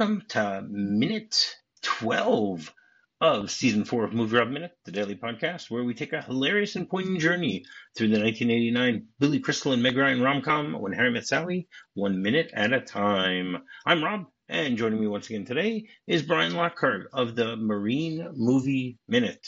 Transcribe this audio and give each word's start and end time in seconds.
Hello, 0.00 0.12
everyone, 0.12 0.24
and 0.30 0.32
welcome 0.32 0.62
to 0.62 0.66
minute 0.70 1.56
12 1.82 2.74
of 3.20 3.50
season 3.50 3.84
four 3.84 4.04
of 4.04 4.14
Movie 4.14 4.38
Rob 4.38 4.48
Minute, 4.48 4.72
the 4.86 4.92
daily 4.92 5.14
podcast, 5.14 5.70
where 5.70 5.84
we 5.84 5.92
take 5.92 6.14
a 6.14 6.22
hilarious 6.22 6.74
and 6.74 6.88
poignant 6.88 7.20
journey 7.20 7.66
through 7.94 8.08
the 8.08 8.18
1989 8.18 9.08
Billy 9.18 9.40
Crystal 9.40 9.72
and 9.72 9.82
Meg 9.82 9.98
Ryan 9.98 10.22
rom 10.22 10.40
com 10.40 10.72
When 10.80 10.92
Harry 10.92 11.10
Met 11.10 11.26
Sally, 11.26 11.68
one 11.92 12.22
minute 12.22 12.50
at 12.54 12.72
a 12.72 12.80
time. 12.80 13.58
I'm 13.84 14.02
Rob, 14.02 14.24
and 14.48 14.78
joining 14.78 14.98
me 14.98 15.06
once 15.06 15.28
again 15.28 15.44
today 15.44 15.88
is 16.06 16.22
Bryon 16.22 16.54
Lockhart 16.54 17.08
of 17.12 17.36
the 17.36 17.56
Marine 17.56 18.26
Movie 18.34 18.96
Minute. 19.06 19.46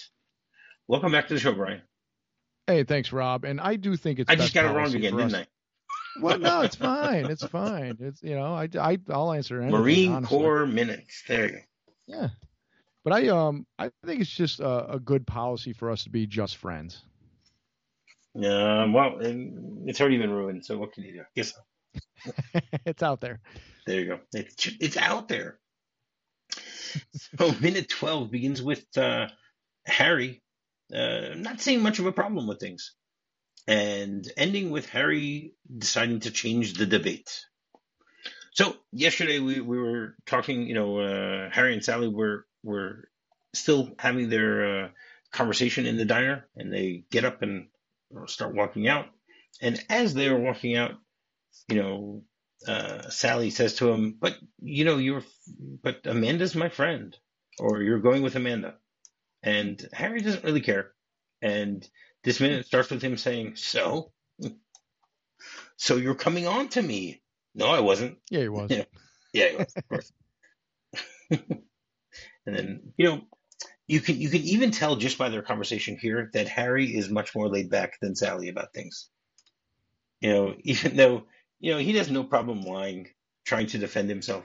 Welcome 0.87 1.13
back 1.13 1.29
to 1.29 1.35
the 1.35 1.41
show, 1.41 1.55
Bryon. 1.55 1.81
Hey, 2.67 2.85
thanks, 2.85 3.11
Rob. 3.11 3.47
And 3.47 3.59
I 3.59 3.77
do 3.77 3.97
think 3.97 4.19
it's. 4.19 4.31
I 4.31 4.37
just 4.37 4.53
got 4.53 4.67
it 4.67 4.77
wrong 4.77 4.95
again, 4.95 5.17
didn't 5.17 5.35
I? 5.35 5.47
Well, 6.21 6.39
no, 6.39 6.63
it's 6.63 6.77
fine. 6.91 7.27
It's 7.27 7.45
fine. 7.45 7.97
It's 8.01 8.23
you 8.23 8.35
know, 8.35 8.55
I 8.55 8.69
I 8.79 8.99
I'll 9.11 9.33
answer 9.33 9.61
anything. 9.61 9.81
Marine 9.81 10.13
honestly. 10.13 10.39
Corps 10.39 10.67
minutes. 10.67 11.23
There 11.27 11.47
you 11.47 11.53
go. 11.53 11.59
Yeah, 12.07 12.29
but 13.05 13.13
I 13.13 13.29
um 13.29 13.67
I 13.79 13.91
think 14.05 14.21
it's 14.21 14.31
just 14.31 14.61
a, 14.61 14.93
a 14.93 15.01
good 15.01 15.27
policy 15.27 15.73
for 15.73 15.91
us 15.91 16.05
to 16.05 16.11
be 16.11 16.27
just 16.27 16.57
friends. 16.57 17.03
Yeah, 18.35 18.87
well, 18.87 19.19
it's 19.21 20.01
already 20.01 20.19
been 20.19 20.31
ruined. 20.31 20.65
So 20.65 20.79
what 20.79 20.93
can 20.93 21.05
you 21.05 21.13
do? 21.13 21.23
Guess 21.37 21.55
so. 21.55 22.61
it's 22.87 23.03
out 23.03 23.21
there. 23.21 23.41
There 23.87 24.01
you 24.01 24.07
go. 24.07 24.21
It's 24.33 24.71
it's 24.81 24.97
out 24.97 25.29
there. 25.29 25.59
So 27.39 27.53
minute 27.61 27.89
twelve 27.89 28.31
begins 28.31 28.63
with 28.63 28.85
uh, 28.97 29.29
Harry 29.87 30.43
uh, 30.93 31.35
not 31.37 31.61
seeing 31.61 31.83
much 31.83 31.99
of 31.99 32.07
a 32.07 32.13
problem 32.13 32.47
with 32.47 32.61
things 32.61 32.95
and 33.67 34.27
ending 34.37 34.71
with 34.71 34.89
Harry 34.91 35.55
deciding 35.77 36.21
to 36.21 36.31
change 36.31 36.75
the 36.75 36.87
debate. 36.87 37.47
So 38.55 38.77
yesterday 38.93 39.39
we, 39.39 39.61
we 39.61 39.79
were 39.79 40.15
talking, 40.27 40.67
you 40.67 40.75
know, 40.75 40.99
uh, 40.99 41.51
Harry 41.51 41.73
and 41.73 41.85
Sally 41.85 42.09
were 42.09 42.47
were 42.63 43.09
still 43.55 43.93
having 43.99 44.29
their 44.29 44.85
uh, 44.85 44.89
conversation 45.33 45.87
in 45.87 45.97
the 45.97 46.05
diner, 46.05 46.47
and 46.57 46.73
they 46.73 47.05
get 47.11 47.25
up 47.25 47.43
and 47.43 47.69
start 48.27 48.55
walking 48.55 48.89
out. 48.89 49.07
And 49.61 49.83
as 49.89 50.15
they 50.15 50.31
were 50.31 50.39
walking 50.39 50.77
out, 50.77 50.93
you 51.69 51.77
know, 51.77 52.25
uh, 52.67 53.09
Sally 53.09 53.51
says 53.51 53.77
to 53.77 53.91
him, 53.91 54.17
"But 54.21 54.37
you 54.61 54.85
know, 54.85 54.99
you're, 54.99 55.25
but 55.83 56.07
Amanda's 56.07 56.55
my 56.55 56.69
friend, 56.69 57.17
or 57.59 57.83
you're 57.83 58.01
going 58.01 58.23
with 58.23 58.37
Amanda." 58.37 58.77
And 59.43 59.85
Harry 59.93 60.21
doesn't 60.21 60.45
really 60.45 60.61
care, 60.61 60.93
and 61.41 61.89
this 62.25 62.41
minute 62.41 62.67
starts 62.67 62.91
with 62.91 63.03
him 63.03 63.17
saying, 63.17 63.57
So? 63.57 64.13
So 65.77 65.97
you're 65.97 66.15
coming 66.15 66.47
on 66.47 66.69
to 66.71 66.83
me. 66.83 67.23
No, 67.55 67.67
I 67.67 67.81
wasn't. 67.81 68.19
Yeah, 68.31 68.43
he 68.43 68.49
was. 68.49 68.71
Yeah, 68.71 68.85
yeah 69.33 69.49
he 69.49 69.57
was, 69.57 69.75
of 69.77 69.89
course. 69.89 70.13
and 71.31 72.57
then, 72.57 72.93
you 72.97 73.07
know, 73.07 73.23
you 73.87 74.01
can 74.01 74.21
you 74.21 74.31
can 74.31 74.43
even 74.43 74.71
tell 74.71 74.97
just 74.97 75.19
by 75.19 75.29
their 75.29 75.43
conversation 75.43 75.99
here 76.01 76.31
that 76.35 76.49
Harry 76.49 76.87
is 76.87 77.11
much 77.11 77.35
more 77.35 77.49
laid 77.49 77.69
back 77.69 77.99
than 78.01 78.15
Sally 78.15 78.49
about 78.49 78.73
things. 78.73 79.09
You 80.21 80.31
know, 80.31 80.55
even 80.63 80.97
though, 80.97 81.25
you 81.61 81.73
know, 81.73 81.79
he 81.79 81.97
has 81.97 82.11
no 82.11 82.25
problem 82.25 82.63
lying, 82.63 83.09
trying 83.45 83.67
to 83.69 83.79
defend 83.79 84.09
himself 84.09 84.45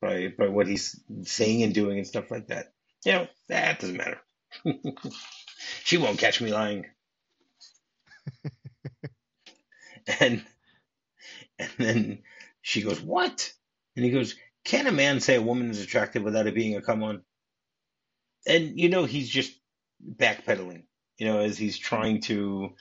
by 0.00 0.28
by 0.38 0.48
what 0.48 0.66
he's 0.66 1.00
saying 1.22 1.62
and 1.62 1.74
doing 1.74 1.98
and 1.98 2.06
stuff 2.06 2.30
like 2.30 2.48
that. 2.48 2.66
You 3.04 3.12
know, 3.12 3.28
that 3.48 3.80
doesn't 3.80 3.96
matter. 3.96 4.20
she 5.84 5.96
won't 5.96 6.18
catch 6.18 6.40
me 6.40 6.52
lying. 6.52 6.86
and 10.20 10.44
and 11.58 11.70
then 11.78 12.18
she 12.62 12.82
goes, 12.82 13.00
"What?" 13.00 13.52
And 13.96 14.04
he 14.04 14.10
goes, 14.10 14.34
"Can 14.64 14.86
a 14.86 14.92
man 14.92 15.20
say 15.20 15.36
a 15.36 15.42
woman 15.42 15.70
is 15.70 15.80
attractive 15.80 16.22
without 16.22 16.46
it 16.46 16.54
being 16.54 16.76
a 16.76 16.82
come 16.82 17.02
on?" 17.02 17.22
And 18.46 18.78
you 18.78 18.88
know 18.88 19.04
he's 19.04 19.28
just 19.28 19.52
backpedaling, 20.04 20.84
you 21.18 21.26
know, 21.26 21.40
as 21.40 21.58
he's 21.58 21.78
trying 21.78 22.20
to 22.22 22.74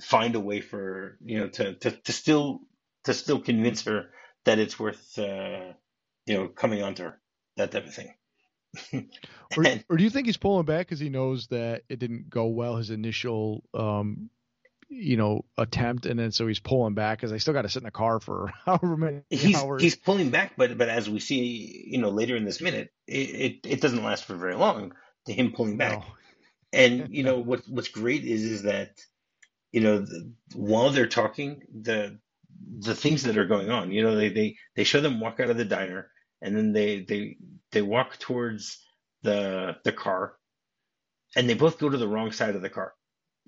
find 0.00 0.34
a 0.34 0.40
way 0.40 0.60
for 0.60 1.18
you 1.24 1.38
know 1.38 1.48
to 1.48 1.74
to, 1.74 1.90
to 1.90 2.12
still 2.12 2.60
to 3.04 3.14
still 3.14 3.40
convince 3.40 3.82
her 3.84 4.10
that 4.44 4.58
it's 4.58 4.78
worth 4.78 5.18
uh, 5.18 5.72
you 6.26 6.34
know 6.34 6.48
coming 6.48 6.82
onto 6.82 7.04
her, 7.04 7.20
that 7.56 7.72
type 7.72 7.86
of 7.86 7.94
thing. 7.94 8.14
or, 9.56 9.64
or, 9.88 9.96
do 9.96 10.04
you 10.04 10.10
think 10.10 10.26
he's 10.26 10.36
pulling 10.36 10.64
back 10.64 10.86
because 10.86 11.00
he 11.00 11.08
knows 11.08 11.48
that 11.48 11.82
it 11.88 11.98
didn't 11.98 12.30
go 12.30 12.46
well 12.46 12.76
his 12.76 12.90
initial 12.90 13.64
um, 13.74 14.30
you 14.90 15.16
know, 15.16 15.44
attempt, 15.56 16.04
and 16.04 16.18
then 16.18 16.32
so 16.32 16.46
he's 16.48 16.58
pulling 16.58 16.94
back 16.94 17.18
because 17.18 17.32
I 17.32 17.38
still 17.38 17.54
got 17.54 17.62
to 17.62 17.68
sit 17.68 17.78
in 17.78 17.84
the 17.84 17.92
car 17.92 18.18
for 18.18 18.52
however 18.66 18.96
many 18.96 19.22
he's, 19.30 19.56
hours. 19.56 19.80
He's 19.80 19.94
pulling 19.94 20.30
back, 20.30 20.54
but 20.56 20.76
but 20.76 20.88
as 20.88 21.08
we 21.08 21.20
see, 21.20 21.86
you 21.86 21.98
know, 21.98 22.10
later 22.10 22.36
in 22.36 22.44
this 22.44 22.60
minute, 22.60 22.90
it 23.06 23.12
it, 23.12 23.56
it 23.64 23.80
doesn't 23.80 24.02
last 24.02 24.24
for 24.24 24.34
very 24.34 24.56
long 24.56 24.92
to 25.26 25.32
him 25.32 25.52
pulling 25.52 25.76
back. 25.76 26.00
No. 26.00 26.04
and 26.72 27.08
you 27.10 27.22
know 27.22 27.38
what 27.38 27.62
what's 27.68 27.88
great 27.88 28.24
is 28.24 28.42
is 28.42 28.62
that 28.64 28.90
you 29.72 29.80
know 29.80 30.00
the, 30.00 30.32
while 30.54 30.90
they're 30.90 31.06
talking, 31.06 31.62
the 31.72 32.18
the 32.80 32.94
things 32.94 33.22
that 33.22 33.38
are 33.38 33.46
going 33.46 33.70
on, 33.70 33.92
you 33.92 34.02
know, 34.02 34.16
they 34.16 34.28
they 34.28 34.56
they 34.74 34.84
show 34.84 35.00
them 35.00 35.20
walk 35.20 35.38
out 35.38 35.50
of 35.50 35.56
the 35.56 35.64
diner, 35.64 36.10
and 36.42 36.56
then 36.56 36.72
they 36.72 37.00
they 37.00 37.36
they 37.70 37.82
walk 37.82 38.18
towards 38.18 38.84
the 39.22 39.76
the 39.84 39.92
car, 39.92 40.34
and 41.36 41.48
they 41.48 41.54
both 41.54 41.78
go 41.78 41.88
to 41.88 41.98
the 41.98 42.08
wrong 42.08 42.32
side 42.32 42.56
of 42.56 42.62
the 42.62 42.70
car 42.70 42.92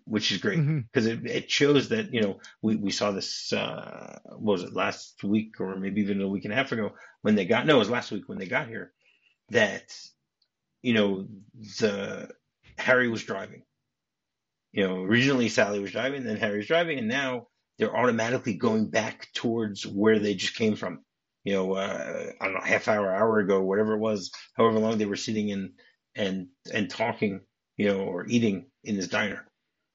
which 0.04 0.32
is 0.32 0.38
great 0.38 0.56
because 0.56 1.06
mm-hmm. 1.06 1.26
it, 1.26 1.30
it 1.44 1.50
shows 1.50 1.88
that 1.90 2.12
you 2.12 2.20
know 2.20 2.38
we, 2.60 2.76
we 2.76 2.90
saw 2.90 3.10
this 3.10 3.52
uh 3.52 4.18
was 4.38 4.62
it 4.62 4.74
last 4.74 5.22
week 5.22 5.60
or 5.60 5.76
maybe 5.76 6.00
even 6.00 6.20
a 6.20 6.28
week 6.28 6.44
and 6.44 6.52
a 6.52 6.56
half 6.56 6.72
ago 6.72 6.92
when 7.22 7.34
they 7.34 7.44
got 7.44 7.66
no 7.66 7.76
it 7.76 7.80
was 7.80 7.90
last 7.90 8.10
week 8.10 8.28
when 8.28 8.38
they 8.38 8.46
got 8.46 8.68
here 8.68 8.92
that 9.50 9.94
you 10.82 10.94
know 10.94 11.26
the 11.78 12.28
Harry 12.78 13.08
was 13.08 13.22
driving. 13.22 13.62
You 14.72 14.86
know 14.86 15.02
originally 15.02 15.48
Sally 15.48 15.78
was 15.78 15.92
driving 15.92 16.24
then 16.24 16.36
Harry's 16.36 16.66
driving 16.66 16.98
and 16.98 17.08
now 17.08 17.48
they're 17.78 17.96
automatically 17.96 18.54
going 18.54 18.90
back 18.90 19.28
towards 19.34 19.86
where 19.86 20.18
they 20.18 20.34
just 20.34 20.56
came 20.56 20.76
from. 20.76 21.04
You 21.44 21.54
know 21.54 21.72
uh, 21.74 22.32
I 22.40 22.44
don't 22.44 22.54
know 22.54 22.60
half 22.60 22.88
hour 22.88 23.14
hour 23.14 23.38
ago 23.38 23.60
whatever 23.60 23.94
it 23.94 24.00
was 24.00 24.30
however 24.56 24.78
long 24.78 24.98
they 24.98 25.06
were 25.06 25.16
sitting 25.16 25.48
in 25.48 25.74
and 26.14 26.48
and 26.72 26.90
talking 26.90 27.40
you 27.76 27.88
know 27.88 28.00
or 28.00 28.26
eating 28.26 28.66
in 28.84 28.96
this 28.96 29.08
diner 29.08 29.46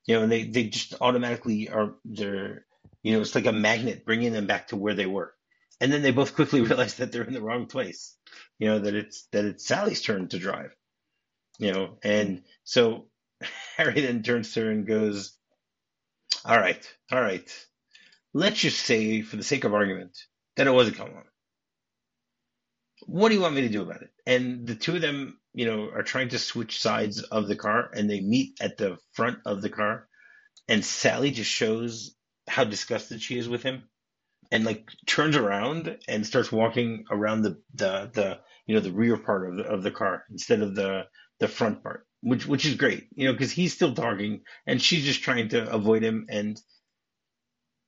you 0.08 0.16
know, 0.16 0.24
and 0.24 0.32
they, 0.32 0.44
they 0.44 0.64
just 0.64 0.96
automatically 1.02 1.70
are, 1.70 1.94
they're, 2.06 2.66
you 3.04 3.14
know, 3.14 3.22
it's 3.22 3.36
like 3.36 3.46
a 3.46 3.52
magnet 3.52 4.06
bringing 4.06 4.32
them 4.34 4.48
back 4.48 4.70
to 4.70 4.78
where 4.78 4.96
they 4.96 5.06
were. 5.06 5.34
And 5.80 5.94
then 5.94 6.02
they 6.02 6.12
both 6.12 6.34
quickly 6.34 6.62
realize 6.64 6.96
that 6.96 7.12
they're 7.12 7.24
in 7.24 7.34
the 7.34 7.42
wrong 7.42 7.68
place, 7.68 8.16
you 8.58 8.68
know, 8.68 8.80
that 8.80 8.96
it's, 8.96 9.28
that 9.34 9.46
it's 9.46 9.68
Sally's 9.68 10.02
turn 10.02 10.30
to 10.30 10.40
drive, 10.40 10.74
you 11.60 11.72
know, 11.74 11.98
and 12.04 12.44
so 12.64 13.06
Harry 13.78 14.02
then 14.02 14.24
turns 14.24 14.54
to 14.54 14.62
her 14.62 14.72
and 14.72 14.88
goes, 14.88 15.38
all 16.46 16.58
right, 16.58 16.90
all 17.12 17.22
right, 17.22 17.68
let's 18.34 18.60
just 18.60 18.80
say 18.80 19.22
for 19.22 19.36
the 19.36 19.44
sake 19.44 19.66
of 19.66 19.74
argument 19.74 20.18
that 20.56 20.68
it 20.68 20.72
was 20.72 20.88
a 20.88 20.92
come 20.92 21.10
on. 21.10 21.24
What 23.06 23.30
do 23.30 23.36
you 23.36 23.42
want 23.42 23.56
me 23.56 23.62
to 23.62 23.70
do 23.70 23.82
about 23.82 24.02
it? 24.02 24.10
And 24.26 24.66
the 24.66 24.76
two 24.76 24.96
of 24.96 25.02
them 25.02 25.38
you 25.58 25.66
know, 25.66 25.90
are 25.90 26.04
trying 26.04 26.30
to 26.30 26.38
switch 26.38 26.80
sides 26.80 27.24
of 27.24 27.48
the 27.48 27.56
car 27.56 27.90
and 27.92 28.08
they 28.08 28.22
meet 28.22 28.62
at 28.62 28.78
the 28.78 28.96
front 29.14 29.40
of 29.44 29.64
the 29.64 29.72
car. 29.72 30.08
And 30.68 30.86
Sally 30.86 31.32
just 31.32 31.50
shows 31.50 32.16
how 32.48 32.64
disgusted 32.64 33.24
she 33.24 33.40
is 33.40 33.50
with 33.50 33.64
him 33.64 33.82
and 34.52 34.66
like 34.66 34.88
turns 35.08 35.36
around 35.36 35.98
and 36.08 36.28
starts 36.28 36.52
walking 36.52 37.06
around 37.10 37.42
the, 37.42 37.60
the, 37.74 38.12
the 38.14 38.40
you 38.68 38.76
know, 38.76 38.82
the 38.82 38.92
rear 38.92 39.18
part 39.18 39.50
of 39.50 39.58
the, 39.58 39.64
of 39.64 39.82
the 39.82 39.90
car 39.90 40.26
instead 40.30 40.62
of 40.62 40.76
the, 40.76 41.06
the 41.40 41.48
front 41.48 41.82
part, 41.82 42.06
which, 42.22 42.46
which 42.46 42.64
is 42.68 42.76
great, 42.76 43.08
you 43.16 43.26
know, 43.26 43.34
because 43.34 43.52
he's 43.52 43.74
still 43.74 43.96
talking 43.96 44.42
and 44.68 44.80
she's 44.80 45.06
just 45.06 45.24
trying 45.24 45.50
to 45.50 45.68
avoid 45.72 46.04
him. 46.04 46.28
And, 46.30 46.62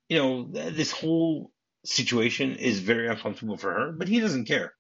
you 0.08 0.18
know, 0.18 0.48
this 0.52 0.92
whole 0.92 1.52
situation 1.86 2.56
is 2.56 2.80
very 2.80 3.08
uncomfortable 3.08 3.58
for 3.58 3.72
her, 3.72 3.92
but 3.92 4.08
he 4.08 4.20
doesn't 4.20 4.46
care. 4.46 4.74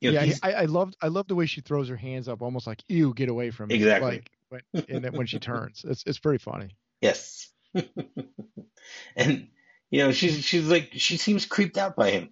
You 0.00 0.12
know, 0.12 0.22
yeah, 0.22 0.34
I, 0.42 0.52
I 0.52 0.64
loved 0.66 0.96
I 1.02 1.08
love 1.08 1.26
the 1.26 1.34
way 1.34 1.46
she 1.46 1.60
throws 1.60 1.88
her 1.88 1.96
hands 1.96 2.28
up, 2.28 2.40
almost 2.40 2.66
like 2.66 2.82
"ew, 2.88 3.12
get 3.14 3.28
away 3.28 3.50
from 3.50 3.68
me." 3.68 3.74
Exactly. 3.74 4.22
Like 4.50 4.64
when, 4.72 5.04
and 5.04 5.16
when 5.16 5.26
she 5.26 5.38
turns, 5.38 5.84
it's 5.84 6.04
it's 6.06 6.18
pretty 6.18 6.38
funny. 6.38 6.68
Yes. 7.00 7.50
and 9.16 9.48
you 9.90 10.04
know, 10.04 10.12
she's 10.12 10.44
she's 10.44 10.68
like 10.68 10.90
she 10.92 11.16
seems 11.16 11.46
creeped 11.46 11.76
out 11.78 11.96
by 11.96 12.10
him. 12.10 12.30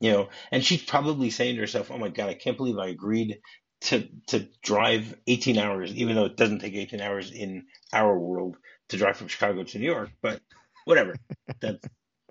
You 0.00 0.12
know, 0.12 0.28
and 0.50 0.64
she's 0.64 0.82
probably 0.82 1.30
saying 1.30 1.56
to 1.56 1.60
herself, 1.60 1.90
"Oh 1.90 1.98
my 1.98 2.08
god, 2.08 2.28
I 2.28 2.34
can't 2.34 2.56
believe 2.56 2.78
I 2.78 2.88
agreed 2.88 3.38
to 3.82 4.08
to 4.28 4.48
drive 4.62 5.14
18 5.26 5.58
hours, 5.58 5.94
even 5.94 6.16
though 6.16 6.24
it 6.24 6.36
doesn't 6.36 6.58
take 6.58 6.74
18 6.74 7.00
hours 7.00 7.30
in 7.30 7.66
our 7.92 8.18
world 8.18 8.56
to 8.88 8.96
drive 8.96 9.16
from 9.16 9.28
Chicago 9.28 9.62
to 9.62 9.78
New 9.78 9.86
York." 9.86 10.10
But 10.22 10.40
whatever. 10.86 11.14
That's 11.60 11.86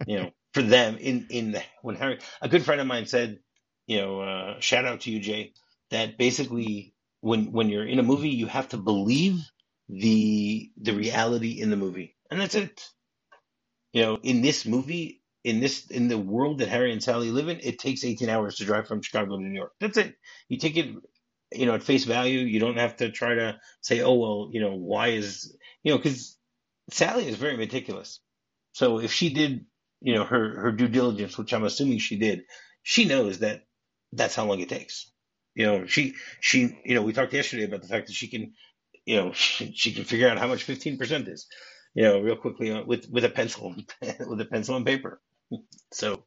you 0.05 0.17
know, 0.17 0.31
for 0.53 0.63
them 0.63 0.97
in 0.97 1.27
in 1.29 1.51
the, 1.51 1.63
when 1.81 1.95
Harry, 1.95 2.19
a 2.41 2.49
good 2.49 2.63
friend 2.63 2.81
of 2.81 2.87
mine 2.87 3.05
said 3.05 3.39
you 3.89 3.99
know, 4.01 4.21
uh, 4.21 4.61
shout 4.61 4.85
out 4.85 5.01
to 5.03 5.11
you, 5.11 5.19
Jay, 5.19 5.53
that 5.91 6.17
basically 6.19 6.95
when 7.21 7.53
when 7.53 7.69
you're 7.69 7.87
in 7.87 7.99
a 7.99 8.03
movie, 8.03 8.29
you 8.31 8.47
have 8.47 8.69
to 8.71 8.77
believe 8.77 9.41
the 9.89 10.71
the 10.77 10.93
reality 10.93 11.61
in 11.61 11.71
the 11.71 11.77
movie, 11.77 12.15
and 12.31 12.41
that's 12.41 12.55
it. 12.55 12.81
You 13.93 14.03
know, 14.03 14.19
in 14.23 14.41
this 14.41 14.65
movie, 14.65 15.21
in 15.43 15.59
this 15.61 15.87
in 15.87 16.07
the 16.07 16.17
world 16.19 16.59
that 16.59 16.69
Harry 16.69 16.91
and 16.93 17.03
Sally 17.03 17.31
live 17.31 17.49
in, 17.49 17.59
it 17.61 17.79
takes 17.79 18.03
18 18.05 18.29
hours 18.29 18.57
to 18.57 18.65
drive 18.65 18.87
from 18.87 19.01
Chicago 19.01 19.37
to 19.37 19.43
New 19.43 19.55
York. 19.57 19.73
That's 19.81 19.97
it. 19.97 20.15
You 20.49 20.57
take 20.59 20.77
it, 20.77 20.95
you 21.53 21.65
know, 21.67 21.75
at 21.75 21.83
face 21.83 22.05
value. 22.05 22.39
You 22.41 22.59
don't 22.59 22.77
have 22.77 22.97
to 22.97 23.11
try 23.11 23.35
to 23.35 23.59
say, 23.81 24.01
oh 24.01 24.15
well, 24.15 24.49
you 24.53 24.61
know, 24.61 24.75
why 24.75 25.09
is 25.09 25.55
you 25.83 25.93
know, 25.93 25.97
because 25.99 26.37
Sally 26.91 27.27
is 27.27 27.37
very 27.37 27.57
meticulous. 27.57 28.21
So 28.73 28.99
if 28.99 29.13
she 29.13 29.31
did, 29.33 29.65
you 30.01 30.15
know, 30.15 30.25
her 30.25 30.59
her 30.61 30.71
due 30.73 30.89
diligence, 30.89 31.37
which 31.37 31.53
I'm 31.53 31.65
assuming 31.65 31.99
she 31.99 32.17
did, 32.17 32.43
she 32.83 33.05
knows 33.05 33.39
that 33.39 33.63
that's 34.13 34.35
how 34.35 34.45
long 34.45 34.59
it 34.59 34.69
takes. 34.69 35.11
You 35.55 35.65
know, 35.65 35.85
she 35.85 36.15
she 36.39 36.79
you 36.85 36.95
know, 36.95 37.01
we 37.01 37.13
talked 37.13 37.33
yesterday 37.33 37.65
about 37.65 37.81
the 37.81 37.87
fact 37.87 38.07
that 38.07 38.13
she 38.13 38.27
can, 38.27 38.53
you 39.05 39.17
know, 39.17 39.33
she, 39.33 39.73
she 39.75 39.93
can 39.93 40.05
figure 40.05 40.29
out 40.29 40.37
how 40.37 40.47
much 40.47 40.65
15% 40.65 41.27
is 41.27 41.47
you 41.93 42.03
know, 42.03 42.21
real 42.21 42.35
quickly 42.35 42.71
with 42.83 43.09
with 43.09 43.25
a 43.25 43.29
pencil 43.29 43.75
with 44.01 44.41
a 44.41 44.45
pencil 44.45 44.75
and 44.75 44.85
paper. 44.85 45.21
So, 45.91 46.23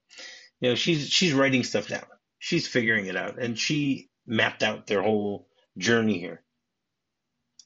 you 0.61 0.71
know, 0.71 0.75
she's 0.75 1.09
she's 1.09 1.33
writing 1.33 1.65
stuff 1.65 1.89
down. 1.89 2.05
She's 2.39 2.67
figuring 2.67 3.07
it 3.07 3.17
out, 3.17 3.41
and 3.41 3.59
she 3.59 4.11
mapped 4.27 4.63
out 4.63 4.87
their 4.87 5.03
whole 5.03 5.49
journey 5.79 6.19
here. 6.19 6.43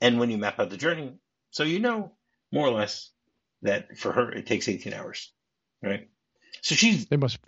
And 0.00 0.20
when 0.20 0.30
you 0.30 0.36
map 0.36 0.60
out 0.60 0.70
the 0.70 0.76
journey, 0.76 1.14
so 1.50 1.62
you 1.62 1.80
know 1.80 2.12
more 2.52 2.68
or 2.68 2.72
less 2.72 3.10
that 3.62 3.96
for 3.96 4.12
her 4.12 4.30
it 4.30 4.46
takes 4.46 4.68
18 4.68 4.92
hours, 4.92 5.32
right? 5.82 6.08
So 6.60 6.74
she's 6.74 7.06
they 7.06 7.16
must 7.16 7.38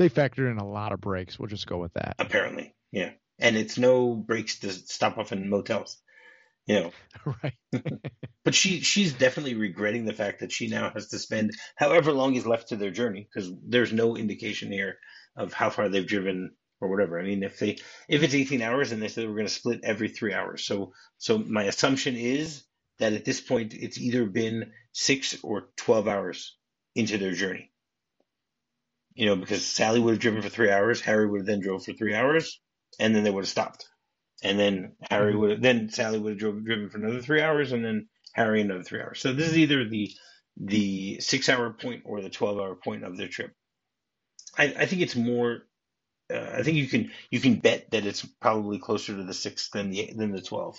they 0.00 0.08
factor 0.08 0.50
in 0.50 0.58
a 0.58 0.66
lot 0.66 0.92
of 0.92 1.00
breaks. 1.00 1.38
We'll 1.38 1.48
just 1.48 1.66
go 1.66 1.78
with 1.78 1.92
that. 1.94 2.16
Apparently, 2.18 2.74
yeah. 2.90 3.10
And 3.38 3.56
it's 3.56 3.78
no 3.78 4.14
breaks 4.14 4.58
to 4.60 4.70
stop 4.72 5.16
off 5.16 5.32
in 5.32 5.48
motels 5.48 5.96
you 6.70 6.80
know. 6.80 6.92
Right. 7.42 7.54
but 8.44 8.54
she 8.54 8.80
she's 8.80 9.12
definitely 9.12 9.54
regretting 9.54 10.04
the 10.04 10.12
fact 10.12 10.40
that 10.40 10.52
she 10.52 10.68
now 10.68 10.90
has 10.90 11.08
to 11.08 11.18
spend 11.18 11.50
however 11.76 12.12
long 12.12 12.34
is 12.34 12.46
left 12.46 12.68
to 12.68 12.76
their 12.76 12.90
journey 12.90 13.28
because 13.28 13.52
there's 13.66 13.92
no 13.92 14.16
indication 14.16 14.72
here 14.72 14.96
of 15.36 15.52
how 15.52 15.68
far 15.70 15.88
they've 15.88 16.06
driven 16.06 16.52
or 16.80 16.88
whatever. 16.88 17.20
I 17.20 17.24
mean, 17.24 17.42
if 17.42 17.58
they 17.58 17.78
if 18.08 18.22
it's 18.22 18.34
18 18.34 18.62
hours 18.62 18.92
and 18.92 19.02
they 19.02 19.08
said 19.08 19.26
we're 19.26 19.34
going 19.34 19.46
to 19.46 19.52
split 19.52 19.80
every 19.82 20.08
three 20.08 20.32
hours, 20.32 20.64
so 20.64 20.92
so 21.18 21.38
my 21.38 21.64
assumption 21.64 22.16
is 22.16 22.64
that 23.00 23.12
at 23.12 23.24
this 23.24 23.40
point 23.40 23.74
it's 23.74 23.98
either 23.98 24.24
been 24.24 24.72
six 24.92 25.36
or 25.42 25.68
12 25.76 26.08
hours 26.08 26.56
into 26.94 27.18
their 27.18 27.32
journey. 27.32 27.69
You 29.20 29.26
know, 29.26 29.36
because 29.36 29.64
Sally 29.66 30.00
would 30.00 30.12
have 30.12 30.20
driven 30.20 30.42
for 30.42 30.48
three 30.48 30.70
hours, 30.70 31.00
Harry 31.02 31.28
would 31.28 31.42
have 31.42 31.46
then 31.46 31.60
drove 31.60 31.84
for 31.84 31.92
three 31.92 32.14
hours, 32.14 32.60
and 32.98 33.14
then 33.14 33.24
they 33.24 33.30
would 33.30 33.44
have 33.44 33.48
stopped 33.48 33.86
and 34.42 34.58
then 34.58 34.92
Harry 35.10 35.36
would 35.36 35.50
have, 35.50 35.62
then 35.62 35.90
Sally 35.90 36.18
would 36.18 36.32
have 36.32 36.38
drove, 36.38 36.64
driven 36.64 36.88
for 36.90 36.98
another 36.98 37.20
three 37.20 37.42
hours, 37.42 37.72
and 37.72 37.84
then 37.84 38.08
Harry 38.32 38.60
another 38.60 38.82
three 38.82 39.00
hours. 39.00 39.20
So 39.20 39.32
this 39.32 39.48
is 39.48 39.58
either 39.58 39.88
the 39.88 40.10
the 40.56 41.20
six 41.20 41.48
hour 41.48 41.72
point 41.72 42.02
or 42.04 42.20
the 42.20 42.30
twelve 42.30 42.58
hour 42.58 42.74
point 42.74 43.04
of 43.04 43.16
their 43.16 43.28
trip. 43.28 43.52
I, 44.56 44.74
I 44.78 44.86
think 44.86 45.02
it's 45.02 45.16
more. 45.16 45.60
Uh, 46.32 46.56
I 46.58 46.62
think 46.62 46.76
you 46.76 46.86
can 46.86 47.10
you 47.30 47.40
can 47.40 47.56
bet 47.56 47.90
that 47.90 48.06
it's 48.06 48.24
probably 48.40 48.78
closer 48.78 49.16
to 49.16 49.24
the 49.24 49.34
six 49.34 49.70
than 49.70 49.90
the 49.90 50.12
than 50.16 50.32
the 50.32 50.42
twelve. 50.42 50.78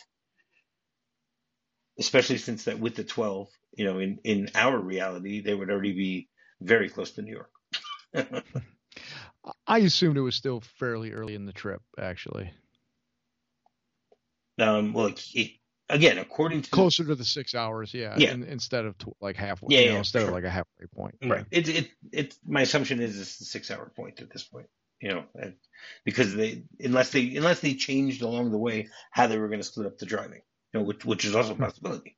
Especially 2.00 2.38
since 2.38 2.66
that 2.66 2.80
with 2.80 2.96
the 2.96 3.04
twelve, 3.04 3.50
you 3.74 3.86
know, 3.86 4.00
in 4.00 4.20
in 4.24 4.50
our 4.56 4.80
reality, 4.80 5.42
they 5.42 5.54
would 5.54 5.70
already 5.70 5.94
be 5.94 6.30
very 6.62 6.90
close 6.90 7.12
to 7.12 7.22
New 7.22 7.34
York. 7.34 7.52
I 9.68 9.80
assumed 9.80 10.18
it 10.18 10.22
was 10.22 10.36
still 10.36 10.62
fairly 10.62 11.14
early 11.14 11.36
in 11.36 11.46
the 11.46 11.54
trip, 11.54 11.82
actually. 12.00 12.52
Um, 14.60 14.94
well, 14.94 15.14
it, 15.34 15.52
again, 15.90 16.18
according 16.18 16.62
to 16.64 16.72
closer 16.72 17.04
to 17.06 17.16
the 17.16 17.26
six 17.26 17.56
hours, 17.56 17.94
yeah, 17.94 18.16
yeah. 18.18 18.32
In, 18.32 18.44
instead 18.44 18.86
of 18.86 18.98
tw- 18.98 19.16
like 19.20 19.36
halfway, 19.36 19.76
yeah, 19.76 19.82
yeah 19.82 19.92
know, 19.94 19.98
instead 20.00 20.20
sure. 20.20 20.30
of 20.30 20.34
like 20.34 20.44
a 20.44 20.50
halfway 20.50 20.86
point, 20.94 21.16
right? 21.24 21.46
It, 21.52 21.70
it, 21.70 21.92
it, 22.12 22.36
my 22.46 22.62
assumption 22.62 23.02
is 23.02 23.20
it's 23.20 23.38
the 23.38 23.46
six 23.46 23.72
hour 23.72 23.92
point 23.96 24.22
at 24.22 24.32
this 24.32 24.44
point, 24.44 24.68
you 25.02 25.10
know, 25.10 25.24
because 26.06 26.36
they 26.36 26.64
unless 26.80 27.12
they 27.12 27.36
unless 27.36 27.60
they 27.62 27.74
changed 27.74 28.22
along 28.22 28.52
the 28.52 28.58
way 28.58 28.88
how 29.12 29.28
they 29.28 29.38
were 29.38 29.48
going 29.48 29.62
to 29.62 29.66
split 29.66 29.88
up 29.88 29.98
the 29.98 30.06
driving, 30.06 30.42
you 30.74 30.80
know, 30.80 30.86
which 30.86 31.06
which 31.06 31.26
is 31.26 31.36
also 31.36 31.52
a 31.52 31.56
hmm. 31.56 31.64
possibility. 31.64 32.18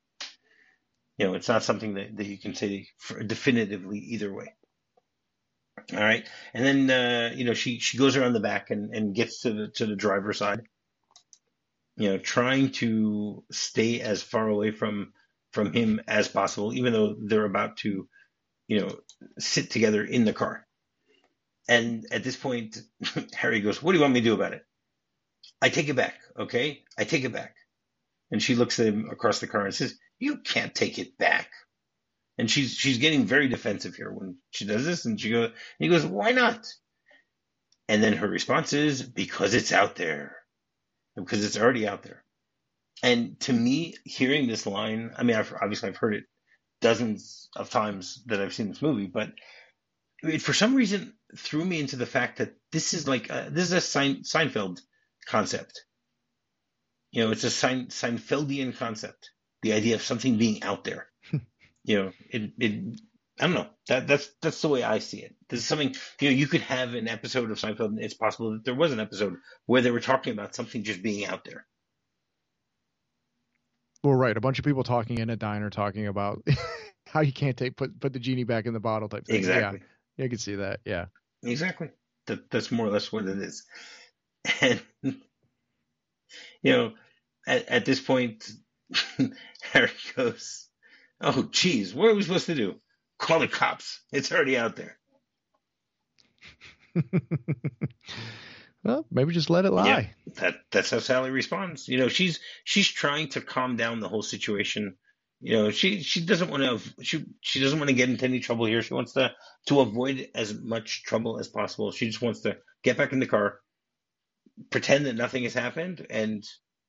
You 1.18 1.28
know, 1.28 1.34
it's 1.34 1.48
not 1.48 1.62
something 1.62 1.94
that, 1.94 2.16
that 2.16 2.26
you 2.26 2.38
can 2.38 2.54
say 2.54 2.88
definitively 3.24 3.98
either 3.98 4.34
way. 4.34 4.52
All 5.92 6.00
right, 6.00 6.26
and 6.54 6.64
then 6.64 6.90
uh, 6.90 7.34
you 7.34 7.44
know 7.44 7.54
she 7.54 7.78
she 7.78 7.98
goes 7.98 8.16
around 8.16 8.32
the 8.32 8.40
back 8.40 8.70
and, 8.70 8.94
and 8.94 9.14
gets 9.14 9.40
to 9.42 9.52
the 9.52 9.68
to 9.76 9.86
the 9.86 9.96
driver's 9.96 10.38
side, 10.38 10.62
you 11.96 12.08
know, 12.10 12.18
trying 12.18 12.70
to 12.72 13.44
stay 13.50 14.00
as 14.00 14.22
far 14.22 14.48
away 14.48 14.70
from 14.70 15.12
from 15.52 15.72
him 15.72 16.00
as 16.08 16.28
possible, 16.28 16.74
even 16.74 16.92
though 16.92 17.16
they're 17.20 17.44
about 17.44 17.76
to, 17.78 18.08
you 18.66 18.80
know, 18.80 18.98
sit 19.38 19.70
together 19.70 20.04
in 20.04 20.24
the 20.24 20.32
car. 20.32 20.66
And 21.68 22.06
at 22.10 22.24
this 22.24 22.36
point, 22.36 22.78
Harry 23.34 23.60
goes, 23.60 23.82
"What 23.82 23.92
do 23.92 23.98
you 23.98 24.02
want 24.02 24.14
me 24.14 24.20
to 24.20 24.24
do 24.24 24.34
about 24.34 24.54
it?" 24.54 24.62
I 25.62 25.68
take 25.68 25.88
it 25.88 25.96
back, 25.96 26.14
okay? 26.38 26.82
I 26.98 27.04
take 27.04 27.24
it 27.24 27.32
back. 27.32 27.56
And 28.30 28.42
she 28.42 28.54
looks 28.54 28.80
at 28.80 28.86
him 28.86 29.08
across 29.10 29.40
the 29.40 29.46
car 29.46 29.64
and 29.64 29.74
says, 29.74 29.98
"You 30.18 30.38
can't 30.38 30.74
take 30.74 30.98
it 30.98 31.16
back." 31.18 31.50
And 32.36 32.50
she's 32.50 32.74
she's 32.74 32.98
getting 32.98 33.26
very 33.26 33.48
defensive 33.48 33.94
here 33.94 34.12
when 34.12 34.36
she 34.50 34.64
does 34.64 34.84
this, 34.84 35.04
and 35.04 35.20
she 35.20 35.30
goes, 35.30 35.46
and 35.46 35.54
he 35.78 35.88
goes, 35.88 36.04
"Why 36.04 36.32
not?" 36.32 36.66
And 37.88 38.02
then 38.02 38.14
her 38.14 38.28
response 38.28 38.72
is, 38.72 39.02
"Because 39.02 39.54
it's 39.54 39.72
out 39.72 39.94
there." 39.94 40.36
because 41.16 41.44
it's 41.44 41.58
already 41.58 41.86
out 41.86 42.02
there. 42.02 42.24
And 43.02 43.38
to 43.40 43.52
me, 43.52 43.94
hearing 44.04 44.46
this 44.46 44.66
line, 44.66 45.12
I 45.16 45.22
mean, 45.22 45.36
I've, 45.36 45.52
obviously 45.60 45.88
I've 45.88 45.96
heard 45.96 46.14
it 46.14 46.24
dozens 46.80 47.48
of 47.56 47.70
times 47.70 48.22
that 48.26 48.40
I've 48.40 48.54
seen 48.54 48.68
this 48.68 48.82
movie, 48.82 49.06
but 49.06 49.32
it 50.22 50.42
for 50.42 50.52
some 50.52 50.74
reason 50.74 51.14
threw 51.36 51.64
me 51.64 51.80
into 51.80 51.96
the 51.96 52.06
fact 52.06 52.38
that 52.38 52.54
this 52.72 52.94
is 52.94 53.06
like 53.06 53.30
a, 53.30 53.48
this 53.50 53.64
is 53.64 53.72
a 53.72 53.80
Sein, 53.80 54.22
Seinfeld 54.22 54.80
concept. 55.26 55.84
You 57.10 57.24
know, 57.24 57.30
it's 57.30 57.44
a 57.44 57.50
Sein, 57.50 57.86
Seinfeldian 57.88 58.76
concept. 58.76 59.30
The 59.62 59.72
idea 59.72 59.94
of 59.94 60.02
something 60.02 60.36
being 60.36 60.62
out 60.62 60.84
there. 60.84 61.06
You 61.84 62.02
know, 62.02 62.12
it, 62.30 62.52
it 62.58 63.00
I 63.40 63.46
don't 63.46 63.54
know. 63.54 63.68
That 63.88 64.06
that's 64.06 64.30
that's 64.40 64.60
the 64.62 64.68
way 64.68 64.82
I 64.82 64.98
see 64.98 65.18
it. 65.18 65.34
There's 65.48 65.64
something 65.64 65.94
you 66.20 66.30
know, 66.30 66.36
you 66.36 66.46
could 66.46 66.62
have 66.62 66.94
an 66.94 67.08
episode 67.08 67.50
of 67.50 67.58
Seinfeld 67.58 67.86
and 67.86 68.00
it's 68.00 68.14
possible 68.14 68.52
that 68.52 68.64
there 68.64 68.74
was 68.74 68.92
an 68.92 69.00
episode 69.00 69.36
where 69.66 69.82
they 69.82 69.90
were 69.90 70.00
talking 70.00 70.32
about 70.32 70.54
something 70.54 70.84
just 70.84 71.02
being 71.02 71.26
out 71.26 71.44
there. 71.44 71.66
Well, 74.02 74.14
right. 74.14 74.36
A 74.36 74.40
bunch 74.40 74.58
of 74.58 74.64
people 74.64 74.84
talking 74.84 75.18
in 75.18 75.30
a 75.30 75.36
diner 75.36 75.70
talking 75.70 76.06
about 76.06 76.46
how 77.08 77.20
you 77.20 77.32
can't 77.32 77.56
take 77.56 77.76
put 77.76 77.98
put 78.00 78.12
the 78.12 78.18
genie 78.18 78.44
back 78.44 78.66
in 78.66 78.72
the 78.72 78.80
bottle 78.80 79.08
type 79.08 79.26
thing. 79.26 79.36
Exactly. 79.36 79.80
Yeah, 79.80 79.86
yeah 80.18 80.24
I 80.24 80.28
can 80.28 80.38
see 80.38 80.54
that. 80.56 80.80
Yeah. 80.84 81.06
Exactly. 81.42 81.90
That 82.26 82.50
that's 82.50 82.70
more 82.70 82.86
or 82.86 82.90
less 82.90 83.10
what 83.10 83.26
it 83.26 83.38
is. 83.38 83.64
And 84.60 84.80
you 85.02 86.72
know, 86.72 86.92
at, 87.46 87.68
at 87.68 87.84
this 87.84 88.00
point 88.00 88.48
Harry 89.72 89.90
goes, 90.16 90.68
Oh 91.20 91.48
geez, 91.50 91.94
what 91.94 92.08
are 92.08 92.14
we 92.14 92.22
supposed 92.22 92.46
to 92.46 92.54
do? 92.54 92.76
Call 93.18 93.40
the 93.40 93.48
cops. 93.48 94.02
It's 94.12 94.32
already 94.32 94.56
out 94.58 94.76
there. 94.76 94.98
well, 98.84 99.06
maybe 99.10 99.32
just 99.32 99.50
let 99.50 99.64
it 99.64 99.72
lie. 99.72 99.86
Yeah, 99.86 100.06
that 100.36 100.56
that's 100.70 100.90
how 100.90 100.98
Sally 100.98 101.30
responds. 101.30 101.88
You 101.88 101.98
know, 101.98 102.08
she's 102.08 102.40
she's 102.64 102.88
trying 102.88 103.28
to 103.30 103.40
calm 103.40 103.76
down 103.76 104.00
the 104.00 104.08
whole 104.08 104.22
situation. 104.22 104.96
You 105.40 105.54
know, 105.54 105.70
she 105.70 106.02
she 106.02 106.24
doesn't 106.24 106.50
want 106.50 106.62
to 106.62 107.04
she 107.04 107.24
she 107.40 107.60
doesn't 107.60 107.78
want 107.78 107.88
to 107.88 107.96
get 107.96 108.08
into 108.08 108.24
any 108.24 108.40
trouble 108.40 108.66
here. 108.66 108.82
She 108.82 108.94
wants 108.94 109.12
to 109.14 109.32
to 109.66 109.80
avoid 109.80 110.28
as 110.34 110.54
much 110.54 111.04
trouble 111.04 111.38
as 111.38 111.48
possible. 111.48 111.92
She 111.92 112.06
just 112.06 112.22
wants 112.22 112.40
to 112.40 112.56
get 112.82 112.96
back 112.96 113.12
in 113.12 113.20
the 113.20 113.26
car, 113.26 113.60
pretend 114.70 115.06
that 115.06 115.16
nothing 115.16 115.44
has 115.44 115.54
happened, 115.54 116.06
and 116.10 116.44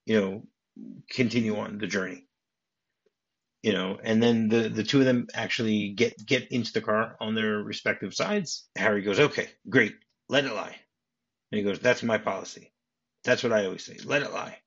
you 0.06 0.20
know, 0.20 0.44
continue 1.10 1.58
on 1.58 1.78
the 1.78 1.88
journey 1.88 2.26
you 3.66 3.74
know, 3.74 3.98
and 4.04 4.22
then 4.22 4.48
the, 4.48 4.70
the 4.70 4.84
two 4.84 5.00
of 5.00 5.06
them 5.06 5.26
actually 5.34 5.90
get, 5.90 6.24
get 6.24 6.52
into 6.52 6.72
the 6.72 6.82
car 6.82 7.18
on 7.20 7.34
their 7.34 7.58
respective 7.58 8.14
sides. 8.14 8.70
Harry 8.76 9.02
goes, 9.02 9.20
okay, 9.20 9.50
great. 9.68 9.96
Let 10.30 10.46
it 10.46 10.54
lie. 10.54 10.76
And 11.52 11.58
he 11.58 11.64
goes, 11.64 11.80
that's 11.80 12.04
my 12.04 12.20
policy. 12.20 12.72
That's 13.24 13.42
what 13.42 13.52
I 13.52 13.66
always 13.66 13.84
say. 13.84 13.98
Let 14.06 14.22
it 14.22 14.32
lie. 14.32 14.60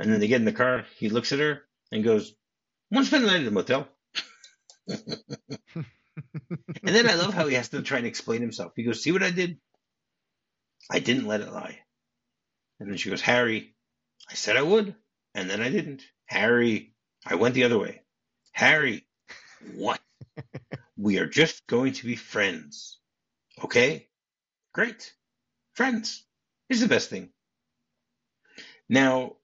And 0.00 0.12
then 0.12 0.18
they 0.18 0.26
get 0.26 0.40
in 0.40 0.44
the 0.44 0.52
car. 0.52 0.84
He 0.98 1.10
looks 1.10 1.30
at 1.30 1.38
her 1.38 1.62
and 1.92 2.02
goes, 2.02 2.34
want 2.90 3.04
to 3.04 3.08
spend 3.08 3.22
the 3.22 3.28
night 3.28 3.38
at 3.38 3.44
the 3.44 3.52
motel? 3.52 3.86
and 4.88 5.06
then 6.82 7.08
I 7.08 7.14
love 7.14 7.34
how 7.34 7.46
he 7.46 7.54
has 7.54 7.68
to 7.68 7.82
try 7.82 7.98
and 7.98 8.06
explain 8.08 8.40
himself. 8.40 8.72
He 8.74 8.82
goes, 8.82 9.00
see 9.00 9.12
what 9.12 9.22
I 9.22 9.30
did? 9.30 9.58
I 10.90 10.98
didn't 10.98 11.28
let 11.28 11.40
it 11.40 11.52
lie. 11.52 11.78
And 12.80 12.90
then 12.90 12.96
she 12.96 13.10
goes, 13.10 13.20
Harry, 13.20 13.76
I 14.28 14.34
said 14.34 14.56
I 14.56 14.62
would, 14.62 14.96
and 15.36 15.48
then 15.48 15.60
I 15.60 15.70
didn't. 15.70 16.02
Harry, 16.26 16.91
I 17.26 17.36
went 17.36 17.54
the 17.54 17.64
other 17.64 17.78
way. 17.78 18.02
Harry, 18.52 19.06
what? 19.74 20.00
we 20.96 21.18
are 21.18 21.26
just 21.26 21.66
going 21.66 21.94
to 21.94 22.06
be 22.06 22.16
friends. 22.16 22.98
Okay? 23.62 24.08
Great. 24.74 25.12
Friends 25.74 26.24
is 26.68 26.80
the 26.80 26.88
best 26.88 27.10
thing. 27.10 27.30
Now, 28.88 29.36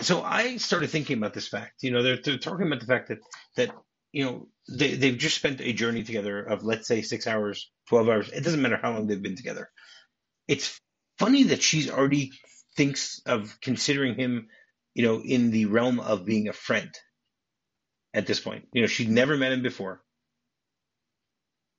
so 0.00 0.22
I 0.22 0.56
started 0.56 0.90
thinking 0.90 1.18
about 1.18 1.34
this 1.34 1.48
fact. 1.48 1.82
You 1.82 1.90
know, 1.90 2.02
they're, 2.02 2.18
they're 2.22 2.38
talking 2.38 2.66
about 2.66 2.80
the 2.80 2.86
fact 2.86 3.08
that, 3.08 3.18
that 3.56 3.70
you 4.12 4.24
know, 4.24 4.48
they 4.68 4.94
they've 4.94 5.18
just 5.18 5.36
spent 5.36 5.60
a 5.60 5.72
journey 5.72 6.02
together 6.02 6.42
of 6.42 6.64
let's 6.64 6.88
say 6.88 7.02
six 7.02 7.26
hours, 7.26 7.70
twelve 7.88 8.08
hours. 8.08 8.30
It 8.30 8.42
doesn't 8.42 8.62
matter 8.62 8.78
how 8.80 8.92
long 8.92 9.06
they've 9.06 9.22
been 9.22 9.36
together. 9.36 9.70
It's 10.48 10.80
funny 11.18 11.44
that 11.44 11.62
she's 11.62 11.90
already 11.90 12.32
thinks 12.76 13.20
of 13.26 13.56
considering 13.60 14.14
him, 14.16 14.48
you 14.94 15.04
know, 15.04 15.20
in 15.20 15.50
the 15.50 15.66
realm 15.66 16.00
of 16.00 16.24
being 16.24 16.48
a 16.48 16.52
friend 16.52 16.90
at 18.14 18.26
this 18.26 18.40
point. 18.40 18.66
You 18.72 18.82
know, 18.82 18.86
she'd 18.88 19.10
never 19.10 19.36
met 19.36 19.52
him 19.52 19.62
before. 19.62 20.02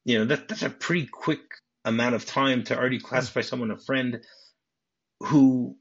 You 0.05 0.19
know, 0.19 0.25
that 0.25 0.47
that's 0.47 0.63
a 0.63 0.69
pretty 0.69 1.07
quick 1.07 1.41
amount 1.85 2.15
of 2.15 2.25
time 2.25 2.63
to 2.63 2.77
already 2.77 2.99
classify 2.99 3.41
someone 3.41 3.71
a 3.71 3.77
friend 3.77 4.21
who, 5.19 5.75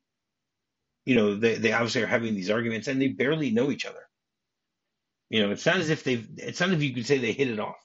you 1.04 1.14
know, 1.14 1.36
they, 1.36 1.54
they 1.54 1.72
obviously 1.72 2.02
are 2.02 2.06
having 2.06 2.34
these 2.34 2.50
arguments 2.50 2.88
and 2.88 3.00
they 3.00 3.08
barely 3.08 3.50
know 3.50 3.70
each 3.70 3.86
other. 3.86 4.08
You 5.30 5.42
know, 5.42 5.52
it's 5.52 5.64
not 5.64 5.76
as 5.76 5.90
if 5.90 6.04
they've, 6.04 6.26
it's 6.36 6.60
not 6.60 6.70
as 6.70 6.76
if 6.76 6.82
you 6.82 6.92
could 6.92 7.06
say 7.06 7.18
they 7.18 7.32
hit 7.32 7.48
it 7.48 7.60
off. 7.60 7.76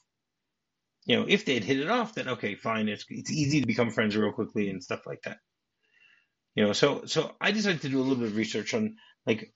You 1.05 1.17
know, 1.17 1.25
if 1.27 1.45
they 1.45 1.53
had 1.53 1.63
hit 1.63 1.79
it 1.79 1.89
off, 1.89 2.15
then 2.15 2.29
okay, 2.29 2.55
fine. 2.55 2.89
It's, 2.89 3.05
it's 3.09 3.31
easy 3.31 3.61
to 3.61 3.67
become 3.67 3.91
friends 3.91 4.17
real 4.17 4.31
quickly 4.31 4.69
and 4.69 4.83
stuff 4.83 5.05
like 5.05 5.21
that. 5.23 5.37
You 6.55 6.65
know, 6.65 6.73
so, 6.73 7.05
so 7.05 7.33
I 7.39 7.51
decided 7.51 7.81
to 7.81 7.89
do 7.89 7.99
a 7.99 8.01
little 8.01 8.15
bit 8.15 8.27
of 8.27 8.35
research 8.35 8.73
on 8.73 8.95
like, 9.25 9.53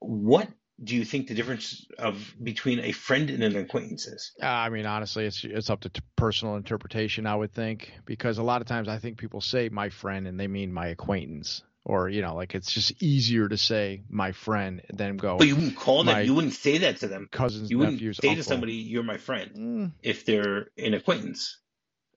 what 0.00 0.48
do 0.82 0.96
you 0.96 1.04
think 1.04 1.28
the 1.28 1.34
difference 1.34 1.86
of 1.98 2.34
between 2.42 2.80
a 2.80 2.92
friend 2.92 3.30
and 3.30 3.42
an 3.42 3.56
acquaintance 3.56 4.06
is? 4.06 4.32
Uh, 4.42 4.46
I 4.46 4.68
mean, 4.68 4.86
honestly, 4.86 5.26
it's 5.26 5.44
it's 5.44 5.70
up 5.70 5.80
to 5.82 5.88
t- 5.88 6.00
personal 6.16 6.56
interpretation. 6.56 7.26
I 7.26 7.36
would 7.36 7.52
think 7.52 7.92
because 8.04 8.38
a 8.38 8.42
lot 8.42 8.60
of 8.62 8.66
times 8.66 8.88
I 8.88 8.98
think 8.98 9.18
people 9.18 9.40
say 9.40 9.68
my 9.68 9.90
friend 9.90 10.26
and 10.26 10.38
they 10.40 10.48
mean 10.48 10.72
my 10.72 10.88
acquaintance, 10.88 11.62
or 11.84 12.08
you 12.08 12.22
know, 12.22 12.34
like 12.34 12.54
it's 12.54 12.72
just 12.72 13.00
easier 13.02 13.48
to 13.48 13.56
say 13.56 14.02
my 14.08 14.32
friend 14.32 14.82
than 14.92 15.16
go. 15.18 15.36
But 15.36 15.46
you 15.46 15.54
wouldn't 15.54 15.76
call 15.76 16.02
them. 16.04 16.24
You 16.24 16.34
wouldn't 16.34 16.54
say 16.54 16.78
that 16.78 16.96
to 16.98 17.08
them. 17.08 17.28
Cousins, 17.30 17.70
you 17.70 17.78
wouldn't 17.78 17.96
nephews, 17.96 18.18
say 18.20 18.28
uncle. 18.28 18.42
to 18.42 18.48
somebody, 18.48 18.74
"You're 18.74 19.04
my 19.04 19.18
friend," 19.18 19.50
Mm. 19.54 19.92
if 20.02 20.24
they're 20.24 20.68
an 20.78 20.94
acquaintance. 20.94 21.60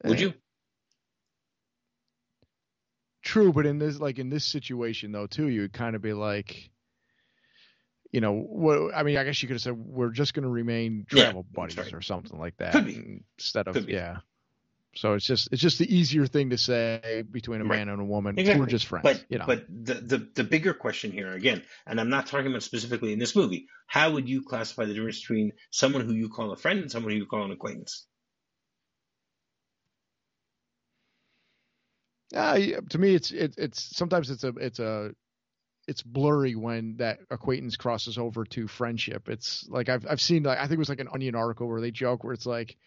Would 0.05 0.19
Eh, 0.19 0.23
you? 0.23 0.33
True, 3.23 3.51
but 3.51 3.65
in 3.65 3.79
this 3.79 3.99
like 3.99 4.19
in 4.19 4.29
this 4.29 4.45
situation 4.45 5.11
though 5.11 5.27
too, 5.27 5.47
you 5.47 5.61
would 5.61 5.73
kind 5.73 5.95
of 5.95 6.01
be 6.01 6.13
like, 6.13 6.69
you 8.15 8.21
know, 8.21 8.31
what 8.31 8.95
I 8.95 9.03
mean, 9.03 9.17
I 9.17 9.25
guess 9.25 9.41
you 9.41 9.49
could 9.49 9.55
have 9.55 9.61
said 9.61 9.73
we're 9.73 10.09
just 10.09 10.33
going 10.33 10.43
to 10.43 10.49
remain 10.49 11.05
travel 11.09 11.43
that's 11.43 11.53
buddies 11.75 11.77
right. 11.91 11.93
or 11.95 12.01
something 12.01 12.39
like 12.39 12.55
that 12.59 12.71
Could 12.71 12.85
be. 12.85 13.23
instead 13.37 13.67
of 13.67 13.73
Could 13.73 13.87
be. 13.87 13.93
yeah. 13.93 14.19
So 14.95 15.15
it's 15.15 15.25
just 15.25 15.49
it's 15.51 15.61
just 15.61 15.79
the 15.79 15.93
easier 15.93 16.25
thing 16.25 16.51
to 16.51 16.57
say 16.57 17.25
between 17.29 17.59
a 17.59 17.65
Right. 17.65 17.79
man 17.79 17.89
and 17.89 17.99
a 18.01 18.05
woman. 18.05 18.39
Exactly. 18.39 18.61
We're 18.61 18.67
just 18.67 18.85
friends, 18.85 19.03
But 19.03 19.25
you 19.27 19.37
know. 19.37 19.43
but 19.45 19.65
the, 19.67 19.95
the 19.95 20.29
the 20.33 20.43
bigger 20.45 20.73
question 20.73 21.11
here 21.11 21.33
again, 21.33 21.63
and 21.85 21.99
I'm 21.99 22.07
not 22.09 22.27
talking 22.27 22.47
about 22.47 22.63
specifically 22.63 23.11
in 23.11 23.19
this 23.19 23.35
movie. 23.35 23.67
How 23.85 24.11
would 24.11 24.29
you 24.29 24.43
classify 24.43 24.85
the 24.85 24.93
difference 24.93 25.19
between 25.19 25.51
someone 25.71 26.05
who 26.05 26.13
you 26.13 26.29
call 26.29 26.53
a 26.53 26.55
friend 26.55 26.79
and 26.79 26.89
someone 26.89 27.11
who 27.11 27.17
you 27.17 27.25
call 27.25 27.43
an 27.43 27.51
acquaintance? 27.51 28.07
Uh, 32.33 32.57
to 32.89 32.97
me, 32.97 33.13
it's 33.13 33.31
it, 33.31 33.55
it's 33.57 33.83
sometimes 33.97 34.29
it's 34.29 34.45
a 34.45 34.53
it's 34.61 34.79
a 34.79 35.11
it's 35.87 36.01
blurry 36.01 36.55
when 36.55 36.97
that 36.97 37.19
acquaintance 37.29 37.75
crosses 37.75 38.17
over 38.17 38.43
to 38.45 38.67
friendship. 38.67 39.29
It's 39.29 39.67
like 39.69 39.89
I've 39.89 40.05
I've 40.09 40.21
seen 40.21 40.43
like 40.43 40.57
I 40.57 40.63
think 40.63 40.73
it 40.73 40.79
was 40.79 40.89
like 40.89 40.99
an 40.99 41.09
Onion 41.13 41.35
article 41.35 41.67
where 41.67 41.81
they 41.81 41.91
joke 41.91 42.23
where 42.23 42.33
it's 42.33 42.45
like 42.45 42.77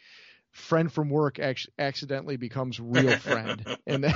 friend 0.53 0.93
from 0.93 1.11
work 1.11 1.39
ac- 1.39 1.71
accidentally 1.79 2.37
becomes 2.37 2.81
real 2.81 3.17
friend, 3.19 3.65
and 3.87 4.05
then 4.05 4.15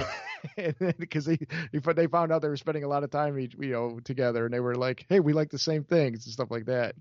and 0.56 0.94
because 0.98 1.24
they 1.24 1.38
they 1.72 2.06
found 2.06 2.32
out 2.32 2.42
they 2.42 2.48
were 2.48 2.56
spending 2.56 2.84
a 2.84 2.88
lot 2.88 3.04
of 3.04 3.10
time 3.10 3.38
you 3.38 3.50
know 3.58 4.00
together, 4.04 4.44
and 4.44 4.52
they 4.52 4.60
were 4.60 4.74
like, 4.74 5.06
hey, 5.08 5.20
we 5.20 5.32
like 5.32 5.50
the 5.50 5.58
same 5.58 5.84
things 5.84 6.26
and 6.26 6.32
stuff 6.32 6.50
like 6.50 6.66
that. 6.66 6.94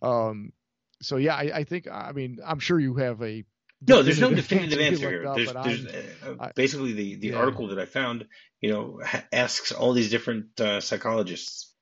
Um, 0.00 0.52
so 1.00 1.16
yeah, 1.16 1.34
I, 1.34 1.50
I 1.54 1.64
think 1.64 1.88
I 1.90 2.12
mean 2.12 2.38
I'm 2.44 2.58
sure 2.58 2.78
you 2.78 2.94
have 2.94 3.22
a 3.22 3.44
No, 3.86 4.02
there's 4.02 4.20
no 4.20 4.32
definitive 4.32 4.80
answer 4.80 5.10
here. 5.10 5.26
up, 5.26 5.36
There's, 5.36 5.52
there's 5.52 5.86
uh, 6.40 6.48
basically 6.54 6.92
the, 6.92 7.16
the 7.16 7.28
yeah. 7.28 7.36
article 7.36 7.68
that 7.68 7.78
I 7.78 7.84
found, 7.86 8.26
you 8.60 8.70
know, 8.70 9.00
asks 9.32 9.72
all 9.72 9.92
these 9.92 10.10
different 10.10 10.60
uh, 10.60 10.80
psychologists 10.80 11.74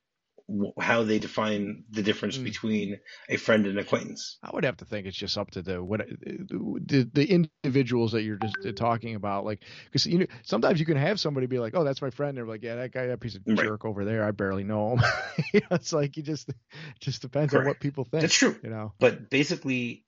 w- 0.49 0.73
how 0.80 1.02
they 1.04 1.19
define 1.19 1.85
the 1.90 2.02
difference 2.02 2.38
Mm. 2.38 2.45
between 2.45 2.99
a 3.28 3.37
friend 3.37 3.66
and 3.66 3.78
acquaintance. 3.78 4.38
I 4.42 4.50
would 4.52 4.64
have 4.64 4.78
to 4.78 4.85
think 4.85 5.07
it's 5.07 5.16
just 5.16 5.37
up 5.37 5.50
to 5.52 5.62
the 5.62 5.83
what 5.83 6.00
the 6.09 7.09
the 7.12 7.26
individuals 7.64 8.12
that 8.12 8.23
you're 8.23 8.38
just 8.38 8.76
talking 8.76 9.14
about, 9.14 9.45
like 9.45 9.62
because 9.85 10.07
you 10.07 10.21
know 10.21 10.26
sometimes 10.42 10.80
you 10.80 10.87
can 10.87 10.97
have 10.97 11.21
somebody 11.21 11.47
be 11.47 11.59
like, 11.59 11.75
oh, 11.76 11.85
that's 11.85 12.00
my 12.02 12.11
friend. 12.11 12.37
They're 12.37 12.47
like, 12.47 12.62
yeah, 12.62 12.76
that 12.76 12.92
guy, 12.92 13.07
that 13.09 13.21
piece 13.21 13.35
of 13.35 13.42
Right. 13.47 13.59
jerk 13.59 13.85
over 13.85 14.04
there, 14.04 14.25
I 14.25 14.30
barely 14.30 14.64
know 14.64 14.97
him. 14.97 15.00
you 15.52 15.61
know, 15.61 15.76
it's 15.76 15.92
like 15.92 16.16
you 16.16 16.23
just 16.23 16.49
it 16.49 16.57
just 17.00 17.21
depends 17.23 17.54
on 17.54 17.64
what 17.66 17.78
people 17.80 18.04
think. 18.04 18.23
That's 18.23 18.35
true. 18.35 18.57
You 18.62 18.71
know, 18.71 18.92
But 18.99 19.28
basically, 19.30 20.04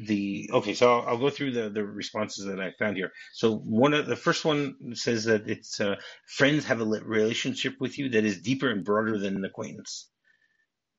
the 0.00 0.50
okay, 0.52 0.74
so 0.74 1.00
I'll, 1.00 1.08
I'll 1.08 1.18
go 1.18 1.30
through 1.30 1.52
the, 1.52 1.70
the 1.70 1.84
responses 1.84 2.44
that 2.46 2.60
I 2.60 2.72
found 2.78 2.96
here. 2.96 3.12
So 3.32 3.56
one 3.56 3.94
of 3.94 4.06
the 4.06 4.16
first 4.16 4.44
one 4.44 4.94
says 4.94 5.24
that 5.24 5.48
it's 5.48 5.80
uh, 5.80 5.96
friends 6.26 6.64
have 6.66 6.80
a 6.80 6.84
relationship 6.84 7.74
with 7.80 7.98
you 7.98 8.08
that 8.10 8.24
is 8.24 8.40
deeper 8.42 8.70
and 8.70 8.84
broader 8.84 9.18
than 9.18 9.36
an 9.36 9.44
acquaintance. 9.44 10.08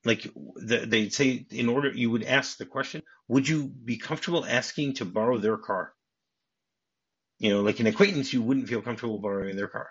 Like 0.03 0.23
the, 0.55 0.85
they 0.87 1.09
say, 1.09 1.45
in 1.51 1.69
order 1.69 1.91
you 1.91 2.09
would 2.09 2.23
ask 2.23 2.57
the 2.57 2.65
question, 2.65 3.03
would 3.27 3.47
you 3.47 3.67
be 3.67 3.97
comfortable 3.97 4.45
asking 4.45 4.95
to 4.95 5.05
borrow 5.05 5.37
their 5.37 5.57
car? 5.57 5.93
You 7.39 7.51
know, 7.51 7.61
like 7.61 7.79
an 7.79 7.87
acquaintance, 7.87 8.33
you 8.33 8.41
wouldn't 8.41 8.69
feel 8.69 8.81
comfortable 8.81 9.19
borrowing 9.19 9.55
their 9.55 9.67
car. 9.67 9.89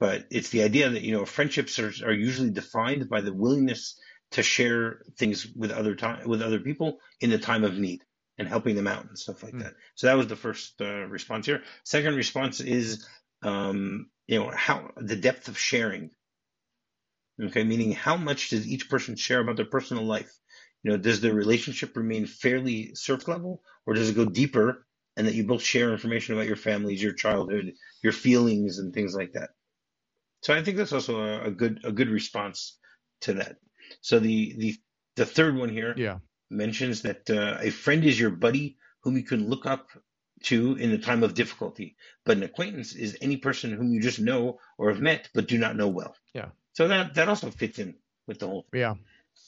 But 0.00 0.26
it's 0.30 0.50
the 0.50 0.62
idea 0.62 0.90
that 0.90 1.02
you 1.02 1.12
know 1.12 1.24
friendships 1.24 1.78
are, 1.78 1.92
are 2.04 2.12
usually 2.12 2.50
defined 2.50 3.08
by 3.08 3.20
the 3.20 3.32
willingness 3.32 3.98
to 4.32 4.42
share 4.42 5.02
things 5.18 5.46
with 5.54 5.70
other 5.70 5.94
time 5.94 6.28
with 6.28 6.42
other 6.42 6.60
people 6.60 6.98
in 7.20 7.30
the 7.30 7.38
time 7.38 7.64
of 7.64 7.78
need 7.78 8.02
and 8.38 8.48
helping 8.48 8.76
them 8.76 8.86
out 8.86 9.06
and 9.06 9.18
stuff 9.18 9.42
like 9.42 9.52
Hmm. 9.52 9.60
that. 9.60 9.74
So 9.94 10.06
that 10.06 10.16
was 10.16 10.26
the 10.26 10.36
first 10.36 10.80
uh, 10.80 11.06
response 11.06 11.46
here. 11.46 11.62
Second 11.84 12.16
response 12.16 12.60
is 12.60 13.06
um, 13.42 14.10
you 14.26 14.38
know 14.40 14.50
how 14.54 14.90
the 14.96 15.16
depth 15.16 15.48
of 15.48 15.58
sharing. 15.58 16.10
Okay, 17.42 17.64
meaning 17.64 17.92
how 17.92 18.16
much 18.16 18.50
does 18.50 18.66
each 18.66 18.88
person 18.88 19.16
share 19.16 19.40
about 19.40 19.56
their 19.56 19.64
personal 19.66 20.04
life? 20.04 20.32
You 20.82 20.92
know, 20.92 20.96
does 20.98 21.20
the 21.20 21.32
relationship 21.32 21.96
remain 21.96 22.26
fairly 22.26 22.94
surface 22.94 23.26
level, 23.28 23.62
or 23.86 23.94
does 23.94 24.10
it 24.10 24.14
go 24.16 24.24
deeper, 24.24 24.86
and 25.16 25.26
that 25.26 25.34
you 25.34 25.44
both 25.44 25.62
share 25.62 25.92
information 25.92 26.34
about 26.34 26.46
your 26.46 26.56
families, 26.56 27.02
your 27.02 27.12
childhood, 27.14 27.72
your 28.02 28.12
feelings, 28.12 28.78
and 28.78 28.92
things 28.92 29.14
like 29.14 29.32
that? 29.32 29.50
So 30.42 30.54
I 30.54 30.62
think 30.62 30.76
that's 30.76 30.92
also 30.92 31.20
a, 31.20 31.44
a 31.46 31.50
good 31.50 31.80
a 31.84 31.92
good 31.92 32.10
response 32.10 32.78
to 33.22 33.34
that. 33.34 33.56
So 34.00 34.18
the 34.18 34.54
the 34.58 34.76
the 35.16 35.26
third 35.26 35.56
one 35.56 35.68
here 35.68 35.94
yeah, 35.96 36.18
mentions 36.50 37.02
that 37.02 37.28
uh, 37.30 37.58
a 37.60 37.70
friend 37.70 38.04
is 38.04 38.18
your 38.18 38.30
buddy 38.30 38.76
whom 39.02 39.16
you 39.16 39.22
can 39.24 39.48
look 39.48 39.66
up 39.66 39.88
to 40.44 40.76
in 40.76 40.90
the 40.90 40.98
time 40.98 41.22
of 41.22 41.34
difficulty, 41.34 41.96
but 42.24 42.36
an 42.36 42.42
acquaintance 42.42 42.94
is 42.94 43.16
any 43.20 43.36
person 43.38 43.72
whom 43.72 43.92
you 43.92 44.00
just 44.00 44.18
know 44.20 44.58
or 44.78 44.90
have 44.90 45.00
met 45.00 45.28
but 45.34 45.46
do 45.48 45.58
not 45.58 45.76
know 45.76 45.88
well. 45.88 46.14
Yeah. 46.34 46.48
So 46.72 46.88
that 46.88 47.14
that 47.14 47.28
also 47.28 47.50
fits 47.50 47.78
in 47.78 47.94
with 48.26 48.38
the 48.40 48.46
whole. 48.46 48.66
yeah, 48.72 48.94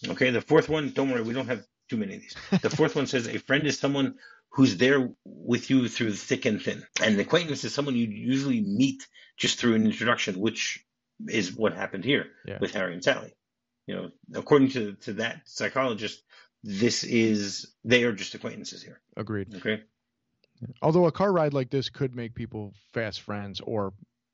Okay. 0.09 0.31
The 0.31 0.40
fourth 0.40 0.69
one, 0.69 0.90
don't 0.90 1.11
worry, 1.11 1.23
we 1.23 1.35
don't 1.35 1.49
have 1.49 1.64
too 1.88 1.97
many 1.97 2.16
of 2.16 2.21
these. 2.23 2.37
The 2.62 2.71
fourth 2.71 2.95
one 2.97 3.07
says 3.07 3.26
a 3.26 3.38
friend 3.38 3.66
is 3.66 3.78
someone 3.78 4.14
who's 4.50 4.76
there 4.76 5.11
with 5.25 5.69
you 5.71 5.88
through 5.88 6.12
thick 6.14 6.47
and 6.47 6.61
thin, 6.62 6.83
and 7.02 7.14
an 7.14 7.21
acquaintance 7.21 7.64
is 7.64 7.75
someone 7.75 7.95
you 7.97 8.07
usually 8.07 8.61
meet 8.62 9.07
just 9.37 9.59
through 9.59 9.75
an 9.75 9.85
introduction, 9.87 10.38
which 10.40 10.85
is 11.28 11.52
what 11.55 11.73
happened 11.75 12.05
here 12.05 12.26
Yeah. 12.47 12.59
with 12.61 12.73
Harry 12.73 12.95
and 12.95 13.02
Sally. 13.05 13.35
You 13.87 13.95
know, 13.95 14.11
according 14.35 14.71
to 14.71 14.95
to 15.02 15.12
that 15.14 15.43
psychologist, 15.45 16.23
this 16.62 17.05
is 17.05 17.73
they 17.85 18.05
are 18.05 18.12
just 18.12 18.35
acquaintances 18.35 18.83
here. 18.83 19.00
agreed. 19.16 19.55
Okay. 19.55 19.83
Although 20.83 21.07
a 21.07 21.12
car 21.12 21.33
ride 21.33 21.52
like 21.52 21.71
this 21.71 21.90
could 21.90 22.14
make 22.16 22.35
people 22.35 22.73
fast 22.95 23.21
friends 23.21 23.61
or 23.61 23.93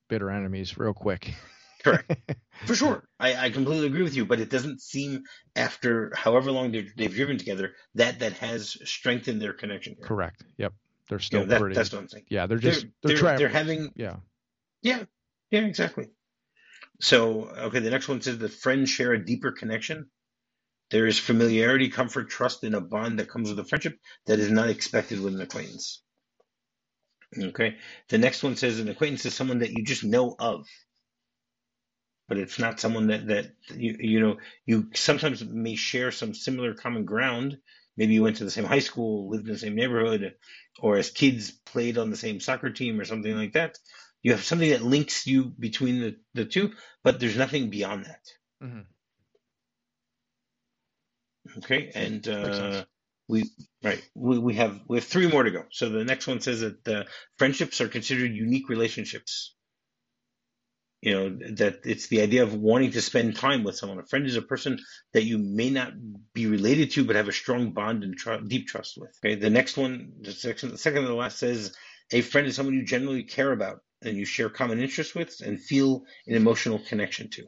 bitter 0.08 0.30
enemies 0.30 0.78
real 0.78 0.94
quick. 0.94 1.34
Correct. 1.82 2.14
For 2.66 2.76
sure. 2.76 3.02
I, 3.18 3.46
I 3.46 3.50
completely 3.50 3.86
agree 3.88 4.04
with 4.04 4.14
you, 4.14 4.24
but 4.24 4.38
it 4.38 4.48
doesn't 4.48 4.80
seem 4.80 5.24
after 5.56 6.12
however 6.14 6.52
long 6.52 6.70
they've, 6.70 6.92
they've 6.96 7.12
driven 7.12 7.38
together 7.38 7.72
that 7.96 8.20
that 8.20 8.34
has 8.34 8.78
strengthened 8.84 9.42
their 9.42 9.52
connection 9.52 9.96
here. 9.98 10.06
Correct. 10.06 10.44
Yep. 10.58 10.72
They're 11.08 11.18
You 11.18 11.22
still 11.22 11.40
know, 11.40 11.46
that, 11.46 11.60
pretty. 11.60 11.74
that's 11.74 11.92
what 11.92 11.98
I'm 11.98 12.08
saying. 12.08 12.24
yeah, 12.28 12.46
they're 12.46 12.58
They're, 12.58 12.70
just 12.72 12.86
they're, 13.02 13.16
they're, 13.18 13.38
they're, 13.38 13.48
having, 13.48 13.90
yeah. 13.96 14.16
yeah, 14.80 15.02
yeah, 15.50 15.62
exactly. 15.62 16.10
So, 17.02 17.48
okay, 17.48 17.80
the 17.80 17.90
next 17.90 18.08
one 18.08 18.20
says 18.20 18.38
that 18.38 18.52
friends 18.52 18.88
share 18.88 19.12
a 19.12 19.24
deeper 19.24 19.50
connection. 19.50 20.08
There 20.90 21.06
is 21.06 21.18
familiarity, 21.18 21.88
comfort, 21.88 22.30
trust, 22.30 22.62
and 22.62 22.76
a 22.76 22.80
bond 22.80 23.18
that 23.18 23.28
comes 23.28 23.50
with 23.50 23.58
a 23.58 23.64
friendship 23.64 23.98
that 24.26 24.38
is 24.38 24.52
not 24.52 24.70
expected 24.70 25.20
with 25.20 25.34
an 25.34 25.40
acquaintance. 25.40 26.00
Okay. 27.36 27.76
The 28.08 28.18
next 28.18 28.44
one 28.44 28.54
says 28.54 28.78
an 28.78 28.88
acquaintance 28.88 29.26
is 29.26 29.34
someone 29.34 29.58
that 29.60 29.72
you 29.72 29.82
just 29.84 30.04
know 30.04 30.36
of, 30.38 30.66
but 32.28 32.38
it's 32.38 32.60
not 32.60 32.78
someone 32.78 33.08
that 33.08 33.26
that 33.26 33.46
you 33.74 33.96
you 33.98 34.20
know 34.20 34.36
you 34.64 34.88
sometimes 34.94 35.44
may 35.44 35.74
share 35.74 36.12
some 36.12 36.34
similar 36.34 36.72
common 36.72 37.04
ground. 37.04 37.58
Maybe 37.96 38.14
you 38.14 38.22
went 38.22 38.36
to 38.36 38.44
the 38.44 38.50
same 38.50 38.64
high 38.64 38.78
school, 38.78 39.28
lived 39.28 39.46
in 39.46 39.54
the 39.54 39.58
same 39.58 39.74
neighborhood, 39.74 40.34
or 40.78 40.98
as 40.98 41.10
kids 41.10 41.50
played 41.50 41.98
on 41.98 42.10
the 42.10 42.16
same 42.16 42.38
soccer 42.38 42.70
team 42.70 43.00
or 43.00 43.04
something 43.04 43.34
like 43.34 43.54
that. 43.54 43.76
You 44.22 44.32
have 44.32 44.44
something 44.44 44.70
that 44.70 44.82
links 44.82 45.26
you 45.26 45.44
between 45.58 46.00
the, 46.00 46.16
the 46.34 46.44
two, 46.44 46.72
but 47.02 47.18
there's 47.18 47.36
nothing 47.36 47.70
beyond 47.70 48.06
that. 48.06 48.20
Mhm. 48.62 48.86
Okay, 51.58 51.90
and 51.94 52.26
uh, 52.28 52.84
we 53.28 53.44
right 53.82 54.02
we, 54.14 54.38
we 54.38 54.54
have 54.54 54.80
we 54.88 54.98
have 54.98 55.04
three 55.04 55.26
more 55.28 55.42
to 55.42 55.50
go. 55.50 55.64
So 55.70 55.88
the 55.88 56.04
next 56.04 56.26
one 56.26 56.40
says 56.40 56.60
that 56.60 56.88
uh, 56.88 57.04
friendships 57.36 57.80
are 57.80 57.88
considered 57.88 58.32
unique 58.32 58.68
relationships. 58.68 59.54
You 61.00 61.14
know 61.14 61.54
that 61.56 61.80
it's 61.84 62.06
the 62.06 62.20
idea 62.20 62.44
of 62.44 62.54
wanting 62.54 62.92
to 62.92 63.02
spend 63.02 63.34
time 63.34 63.64
with 63.64 63.76
someone. 63.76 63.98
A 63.98 64.06
friend 64.06 64.24
is 64.24 64.36
a 64.36 64.42
person 64.42 64.78
that 65.14 65.24
you 65.24 65.38
may 65.38 65.68
not 65.68 65.92
be 66.32 66.46
related 66.46 66.92
to, 66.92 67.04
but 67.04 67.16
have 67.16 67.28
a 67.28 67.32
strong 67.32 67.72
bond 67.72 68.04
and 68.04 68.16
tr- 68.16 68.36
deep 68.46 68.68
trust 68.68 68.96
with. 68.96 69.10
Okay, 69.24 69.34
the 69.34 69.50
next 69.50 69.76
one, 69.76 70.12
the 70.20 70.30
second, 70.32 70.70
the 70.70 70.78
second 70.78 71.02
to 71.02 71.08
the 71.08 71.14
last 71.14 71.38
says 71.38 71.74
a 72.12 72.20
friend 72.20 72.46
is 72.46 72.54
someone 72.54 72.74
you 72.76 72.84
generally 72.84 73.24
care 73.24 73.50
about 73.50 73.80
and 74.04 74.16
you 74.16 74.24
share 74.24 74.48
common 74.48 74.80
interests 74.80 75.14
with 75.14 75.40
and 75.44 75.60
feel 75.60 76.04
an 76.26 76.34
emotional 76.34 76.78
connection 76.78 77.28
to. 77.30 77.46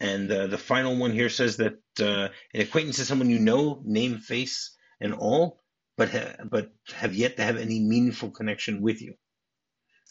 And 0.00 0.30
uh, 0.32 0.48
the 0.48 0.58
final 0.58 0.96
one 0.96 1.12
here 1.12 1.28
says 1.28 1.58
that 1.58 1.78
uh, 2.00 2.28
an 2.52 2.60
acquaintance 2.60 2.98
is 2.98 3.06
someone 3.06 3.30
you 3.30 3.38
know, 3.38 3.80
name, 3.84 4.18
face, 4.18 4.76
and 5.00 5.14
all, 5.14 5.60
but 5.96 6.10
ha- 6.10 6.44
but 6.50 6.72
have 6.92 7.14
yet 7.14 7.36
to 7.36 7.44
have 7.44 7.56
any 7.56 7.78
meaningful 7.78 8.30
connection 8.30 8.82
with 8.82 9.00
you. 9.00 9.14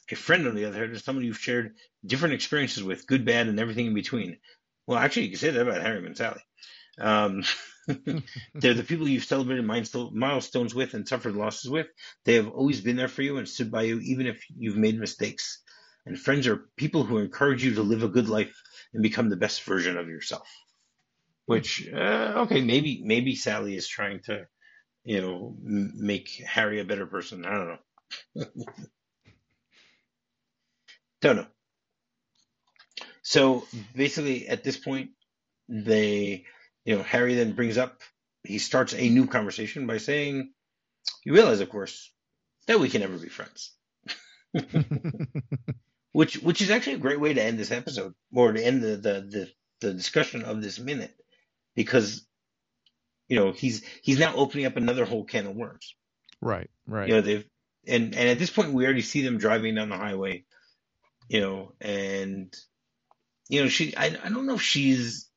A 0.09 0.15
friend, 0.15 0.47
on 0.47 0.55
the 0.55 0.65
other 0.65 0.79
hand, 0.79 0.93
is 0.93 1.03
someone 1.03 1.25
you've 1.25 1.37
shared 1.37 1.75
different 2.05 2.35
experiences 2.35 2.83
with, 2.83 3.07
good, 3.07 3.25
bad, 3.25 3.47
and 3.47 3.59
everything 3.59 3.87
in 3.87 3.93
between. 3.93 4.37
Well, 4.87 4.97
actually, 4.97 5.23
you 5.23 5.29
can 5.31 5.39
say 5.39 5.51
that 5.51 5.61
about 5.61 5.81
Harry 5.81 6.05
and 6.05 6.17
Sally. 6.17 6.41
Um, 6.97 7.43
they're 8.55 8.73
the 8.73 8.83
people 8.83 9.07
you've 9.07 9.23
celebrated 9.23 9.65
milestones 9.65 10.75
with 10.75 10.93
and 10.93 11.07
suffered 11.07 11.35
losses 11.35 11.69
with. 11.69 11.87
They 12.25 12.35
have 12.35 12.49
always 12.49 12.81
been 12.81 12.95
there 12.95 13.07
for 13.07 13.21
you 13.21 13.37
and 13.37 13.47
stood 13.47 13.71
by 13.71 13.83
you, 13.83 13.99
even 13.99 14.27
if 14.27 14.43
you've 14.55 14.77
made 14.77 14.99
mistakes. 14.99 15.61
And 16.05 16.19
friends 16.19 16.47
are 16.47 16.69
people 16.77 17.03
who 17.03 17.17
encourage 17.17 17.63
you 17.63 17.75
to 17.75 17.81
live 17.81 18.03
a 18.03 18.07
good 18.09 18.29
life 18.29 18.55
and 18.93 19.03
become 19.03 19.29
the 19.29 19.35
best 19.35 19.63
version 19.63 19.97
of 19.97 20.07
yourself. 20.07 20.47
Which, 21.45 21.87
uh, 21.91 22.33
okay, 22.45 22.61
maybe 22.61 23.01
maybe 23.03 23.35
Sally 23.35 23.75
is 23.75 23.87
trying 23.87 24.21
to, 24.21 24.47
you 25.03 25.21
know, 25.21 25.57
m- 25.65 25.93
make 25.95 26.29
Harry 26.47 26.79
a 26.79 26.85
better 26.85 27.05
person. 27.07 27.45
I 27.45 27.51
don't 27.51 27.79
know. 28.35 28.45
don't 31.21 31.35
know. 31.37 31.47
So 33.23 33.65
basically, 33.95 34.47
at 34.47 34.63
this 34.63 34.77
point, 34.77 35.11
they, 35.69 36.45
you 36.85 36.95
know, 36.95 37.03
Harry 37.03 37.35
then 37.35 37.53
brings 37.53 37.77
up, 37.77 38.01
he 38.43 38.57
starts 38.57 38.93
a 38.93 39.09
new 39.09 39.27
conversation 39.27 39.87
by 39.87 39.97
saying, 39.97 40.51
"You 41.23 41.33
realize, 41.33 41.59
of 41.59 41.69
course, 41.69 42.11
that 42.67 42.79
we 42.79 42.89
can 42.89 43.01
never 43.01 43.17
be 43.17 43.29
friends." 43.29 43.73
which 46.11 46.35
which 46.39 46.61
is 46.61 46.69
actually 46.69 46.93
a 46.93 46.99
great 46.99 47.19
way 47.19 47.33
to 47.33 47.41
end 47.41 47.57
this 47.57 47.71
episode 47.71 48.13
or 48.33 48.51
to 48.51 48.63
end 48.63 48.81
the 48.81 48.97
the 48.97 49.21
the, 49.21 49.51
the 49.81 49.93
discussion 49.93 50.43
of 50.43 50.61
this 50.61 50.79
minute 50.79 51.15
because 51.75 52.25
you 53.27 53.37
know 53.37 53.51
he's 53.51 53.83
he's 54.01 54.19
now 54.19 54.35
opening 54.35 54.65
up 54.65 54.75
another 54.75 55.05
whole 55.05 55.23
can 55.23 55.47
of 55.47 55.55
worms 55.55 55.95
right 56.41 56.69
right 56.85 57.07
you 57.07 57.13
know 57.13 57.21
they've 57.21 57.45
and 57.87 58.15
and 58.15 58.29
at 58.29 58.39
this 58.39 58.51
point 58.51 58.73
we 58.73 58.83
already 58.83 59.01
see 59.01 59.21
them 59.21 59.37
driving 59.37 59.75
down 59.75 59.89
the 59.89 59.97
highway 59.97 60.43
you 61.29 61.39
know 61.39 61.71
and 61.79 62.53
you 63.47 63.61
know 63.61 63.69
she 63.69 63.95
i, 63.95 64.05
I 64.05 64.29
don't 64.29 64.45
know 64.45 64.55
if 64.55 64.61
she's 64.61 65.30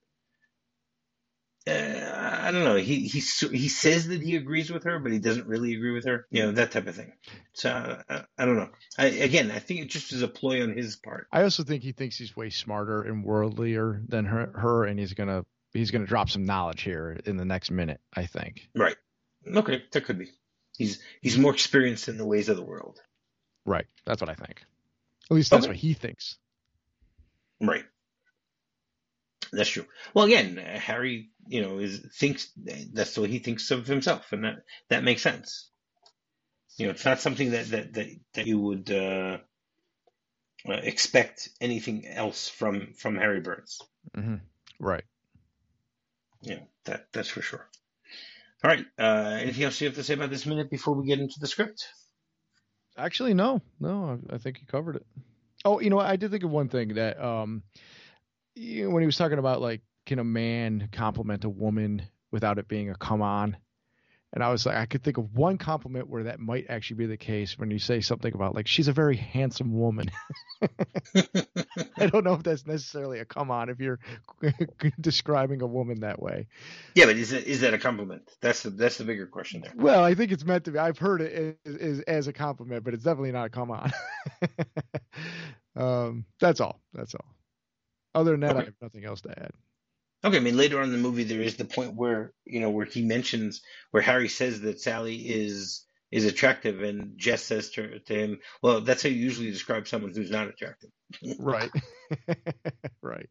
uh, 1.67 2.41
I 2.43 2.51
don't 2.51 2.65
know. 2.65 2.77
He 2.77 3.07
he 3.09 3.21
he 3.21 3.69
says 3.69 4.09
that 4.09 4.21
he 4.21 4.37
agrees 4.37 4.71
with 4.71 4.85
her, 4.85 4.99
but 4.99 5.13
he 5.13 5.19
doesn't 5.19 5.47
really 5.47 5.75
agree 5.75 5.93
with 5.93 6.05
her. 6.05 6.27
You 6.31 6.45
know 6.45 6.53
that 6.53 6.73
type 6.73 6.87
of 6.87 6.95
thing. 6.95 7.13
So 7.55 7.71
uh, 7.71 8.23
I 8.37 8.45
don't 8.45 8.57
know. 8.57 8.69
I, 8.99 9.07
again, 9.07 9.51
I 9.51 9.61
think 9.61 9.81
it 9.81 9.89
just 9.89 10.13
is 10.13 10.23
a 10.23 10.29
ploy 10.29 10.63
on 10.63 10.77
his 10.77 10.97
part. 10.97 11.27
I 11.33 11.43
also 11.43 11.63
think 11.63 11.83
he 11.83 11.93
thinks 11.93 12.19
he's 12.19 12.37
way 12.37 12.51
smarter 12.51 13.03
and 13.03 13.25
worldlier 13.25 14.07
than 14.07 14.27
her, 14.27 14.53
her, 14.55 14.85
and 14.85 14.99
he's 14.99 15.15
gonna 15.15 15.47
he's 15.73 15.91
gonna 15.91 16.07
drop 16.07 16.29
some 16.29 16.45
knowledge 16.45 16.83
here 16.83 17.19
in 17.25 17.39
the 17.39 17.47
next 17.47 17.71
minute. 17.71 18.01
I 18.15 18.27
think. 18.27 18.69
Right. 18.75 18.97
Okay, 19.47 19.83
that 19.93 20.05
could 20.05 20.19
be. 20.19 20.29
He's 20.77 21.01
he's 21.23 21.39
more 21.39 21.53
experienced 21.53 22.09
in 22.09 22.19
the 22.19 22.27
ways 22.27 22.51
of 22.51 22.57
the 22.57 22.65
world. 22.65 23.01
Right. 23.65 23.87
That's 24.05 24.21
what 24.21 24.29
I 24.29 24.35
think. 24.35 24.63
At 25.31 25.35
least 25.35 25.51
that's 25.51 25.65
okay. 25.65 25.71
what 25.71 25.77
he 25.77 25.95
thinks. 25.95 26.37
Right. 27.61 27.85
That's 29.55 29.69
true. 29.69 29.87
Well, 30.13 30.25
again, 30.25 30.57
Harry, 30.57 31.31
you 31.47 31.63
know, 31.63 31.79
is 31.79 32.01
thinks 32.19 32.51
that's 32.93 33.17
what 33.17 33.31
he 33.31 33.39
thinks 33.39 33.71
of 33.71 33.87
himself, 33.87 34.33
and 34.33 34.45
that 34.45 34.57
that 34.89 35.05
makes 35.05 35.23
sense. 35.23 35.71
You 36.77 36.87
know, 36.87 36.93
it's 36.93 37.05
not 37.05 37.21
something 37.21 37.53
that 37.53 37.69
that 37.69 37.93
that, 37.95 38.09
that 38.35 38.47
you 38.47 38.59
would 38.59 38.91
uh, 38.91 39.39
uh, 40.69 40.73
expect 40.73 41.49
anything 41.61 42.07
else 42.07 42.49
from 42.49 42.95
from 42.99 43.17
Harry 43.17 43.41
Burns. 43.41 43.79
Mm-hmm. 44.17 44.37
Right. 44.81 45.05
Yeah, 46.43 46.61
that 46.85 47.07
that's 47.13 47.29
for 47.29 47.43
sure. 47.43 47.69
All 48.63 48.71
right. 48.71 48.85
Uh, 48.99 49.39
anything 49.41 49.65
else 49.65 49.81
you 49.81 49.87
have 49.89 49.97
to 49.97 50.03
say 50.03 50.15
about 50.15 50.31
this 50.31 50.47
minute 50.47 50.71
before 50.71 50.95
we 50.95 51.07
get 51.07 51.21
into 51.21 51.39
the 51.39 51.47
script? 51.47 51.87
Actually, 52.97 53.35
no, 53.35 53.61
no. 53.79 54.19
I, 54.31 54.35
I 54.35 54.39
think 54.39 54.61
you 54.61 54.67
covered 54.67 54.97
it. 54.97 55.07
Oh, 55.65 55.81
you 55.81 55.91
know, 55.91 55.99
I 55.99 56.17
did 56.17 56.31
think 56.31 56.45
of 56.45 56.51
one 56.51 56.69
thing 56.69 56.95
that 56.95 57.23
um, 57.23 57.63
you 58.55 58.85
know, 58.85 58.91
when 58.91 59.03
he 59.03 59.07
was 59.07 59.17
talking 59.17 59.39
about 59.39 59.61
like, 59.61 59.83
can 60.07 60.19
a 60.19 60.25
man 60.25 60.89
compliment 60.93 61.45
a 61.45 61.49
woman 61.49 62.03
without 62.31 62.59
it 62.59 62.69
being 62.69 62.91
a 62.91 62.95
come 62.95 63.23
on? 63.23 63.57
And 64.35 64.43
I 64.43 64.51
was 64.51 64.67
like, 64.67 64.77
I 64.77 64.87
could 64.87 65.05
think 65.05 65.17
of 65.17 65.37
one 65.37 65.59
compliment 65.59 66.09
where 66.09 66.25
that 66.25 66.41
might 66.41 66.67
actually 66.69 66.97
be 66.97 67.07
the 67.07 67.17
case 67.17 67.57
when 67.57 67.71
you 67.71 67.79
say 67.79 68.01
something 68.01 68.35
about 68.35 68.53
like 68.53 68.67
she's 68.67 68.89
a 68.89 68.93
very 68.93 69.17
handsome 69.17 69.79
woman. 69.79 70.11
I 71.97 72.07
don't 72.09 72.25
know 72.25 72.35
if 72.35 72.43
that's 72.43 72.67
necessarily 72.67 73.21
a 73.21 73.25
come 73.25 73.53
on 73.53 73.69
if 73.69 73.79
you're 73.79 74.01
describing 75.01 75.63
a 75.63 75.69
woman 75.69 76.01
that 76.01 76.21
way. 76.21 76.49
Yeah, 76.97 77.07
but 77.07 77.17
is 77.17 77.31
it 77.31 77.45
is 77.45 77.61
that 77.61 77.75
a 77.75 77.79
compliment? 77.79 78.29
That's 78.41 78.65
the 78.65 78.71
that's 78.71 78.99
the 78.99 79.05
bigger 79.05 79.29
question 79.29 79.61
there. 79.61 79.73
Well, 79.77 80.03
I 80.03 80.17
think 80.17 80.33
it's 80.33 80.45
meant 80.45 80.65
to 80.65 80.73
be. 80.73 80.79
I've 80.81 80.99
heard 80.99 81.21
it 81.21 81.57
as, 81.65 81.77
as, 81.77 82.01
as 82.01 82.27
a 82.27 82.33
compliment, 82.33 82.83
but 82.83 82.93
it's 82.93 83.05
definitely 83.05 83.31
not 83.31 83.47
a 83.47 83.51
come 83.51 83.71
on. 83.71 83.93
um, 85.77 86.25
that's 86.41 86.61
all. 86.61 86.81
That's 86.93 87.15
all. 87.15 87.27
Other 88.15 88.33
than 88.33 88.41
that, 88.41 88.51
okay. 88.51 88.61
I 88.61 88.65
have 88.65 88.75
nothing 88.81 89.05
else 89.05 89.21
to 89.23 89.31
add. 89.31 89.53
Okay, 90.25 90.39
I 90.39 90.41
mean 90.41 90.57
later 90.57 90.79
on 90.79 90.85
in 90.85 90.93
the 90.93 90.99
movie 90.99 91.25
there 91.25 91.43
is 91.43 91.57
the 91.57 91.67
point 91.67 91.95
where 91.95 92.33
you 92.47 92.61
know 92.61 92.71
where 92.71 92.87
he 92.87 93.03
mentions 93.03 93.61
where 93.91 94.03
Harry 94.03 94.29
says 94.29 94.61
that 94.63 94.81
Sally 94.81 95.17
is 95.17 95.85
is 96.11 96.25
attractive, 96.25 96.83
and 96.83 97.19
Jess 97.19 97.43
says 97.43 97.71
to, 97.71 97.99
to 97.99 98.15
him, 98.15 98.41
"Well, 98.63 98.81
that's 98.81 99.03
how 99.03 99.09
you 99.09 99.17
usually 99.17 99.51
describe 99.51 99.87
someone 99.87 100.13
who's 100.15 100.31
not 100.31 100.49
attractive." 100.49 100.91
right, 101.39 101.71
right. 103.03 103.29